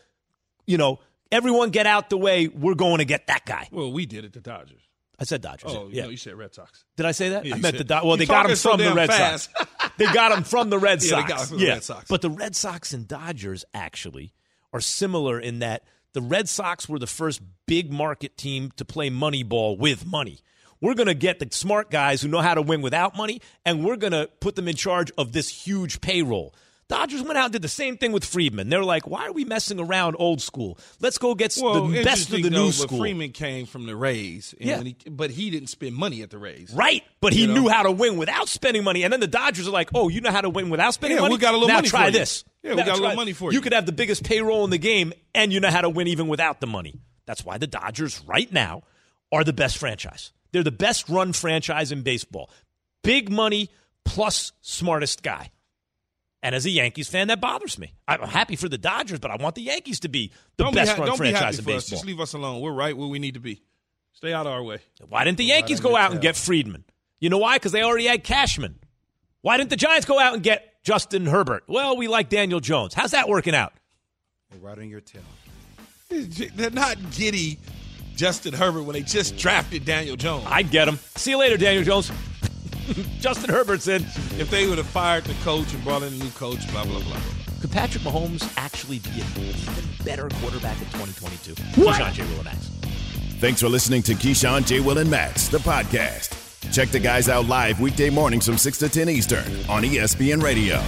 [0.67, 1.01] You know,
[1.31, 2.49] everyone get out the way.
[2.49, 3.69] We're going to get that guy.
[3.71, 4.33] well, we did it.
[4.33, 4.81] The Dodgers.
[5.19, 5.73] I said Dodgers.
[5.75, 6.05] Oh, yeah.
[6.05, 6.85] no, you said Red Sox.
[6.97, 7.45] Did I say that?
[7.47, 8.07] Yeah, I meant said- the Dodgers.
[8.07, 9.51] Well, they got so from the Red fast.
[9.57, 9.71] Sox.
[9.97, 11.23] they got him from the Red Yeah, Sox.
[11.23, 11.73] they got him from the yeah.
[11.73, 12.09] Red Sox.
[12.09, 14.33] But the Red Sox and Dodgers actually
[14.73, 19.09] are similar in that the Red Sox were the first big market team to play
[19.11, 20.41] money ball with money.
[20.81, 23.83] We're going to get the smart guys who know how to win without money, and
[23.85, 26.55] we're going to put them in charge of this huge payroll.
[26.89, 28.69] Dodgers went out and did the same thing with Friedman.
[28.69, 30.79] They're like, why are we messing around old school?
[31.01, 32.99] Let's go get Well, the best of the though, new school.
[32.99, 34.77] Friedman came from the Rays, and Yeah.
[34.79, 36.71] when he, but he didn't spend money at the Rays.
[36.73, 37.55] Right, but he You know?
[37.63, 39.03] knew how to win without spending money.
[39.03, 41.23] And then the Dodgers are like, "Oh, you know how to win without spending Yeah,
[41.23, 41.35] money?
[41.35, 42.19] we got a little now money try for you.
[42.21, 42.45] this.
[42.63, 43.63] Yeah, we Now got a little money for You you.
[43.63, 46.29] could have the biggest payroll in the game, and you know how to win even
[46.29, 47.01] without the money.
[47.27, 48.83] That's why the Dodgers right now
[49.33, 50.33] are the best franchise.
[50.53, 52.49] They're the best run franchise in baseball.
[53.03, 53.71] Big money
[54.05, 55.51] plus smartest guy.
[56.47, 57.93] And as a Yankees fan, that bothers me.
[58.07, 60.93] I'm happy for the Dodgers, but I want the Yankees to be the Don't best
[60.93, 61.87] be, ha- run don't be happy in for us.
[61.89, 62.61] Just leave us alone.
[62.61, 63.65] We're right where we need to be.
[64.13, 64.79] Stay out of our way.
[65.09, 66.85] Why didn't the Yankees go out and get Friedman?
[67.19, 67.57] You know why?
[67.57, 68.79] Because they already had Cashman.
[69.41, 71.65] Why didn't the Giants go out and get Justin Herbert?
[71.67, 72.95] Well, we like Daniel Jones.
[72.95, 73.73] How's that working out?
[74.63, 75.23] Right on your tail.
[76.09, 77.59] They're not giddy
[78.15, 80.45] Justin Herbert when they just drafted Daniel Jones.
[80.47, 81.01] I'd get him.
[81.17, 82.13] See you later, Daniel Jones.
[83.21, 84.03] Justin Herbert's in.
[84.39, 87.01] If they would have fired the coach and brought in a new coach, blah, blah,
[87.01, 87.21] blah.
[87.61, 91.83] Could Patrick Mahomes actually be an even better quarterback in 2022?
[91.83, 91.97] What?
[91.97, 92.23] Keyshawn J.
[92.25, 92.71] Will and Max.
[93.39, 94.81] Thanks for listening to Keyshawn, J.
[94.81, 96.33] Will, and Max, the podcast.
[96.73, 100.83] Check the guys out live weekday mornings from 6 to 10 Eastern on ESPN Radio.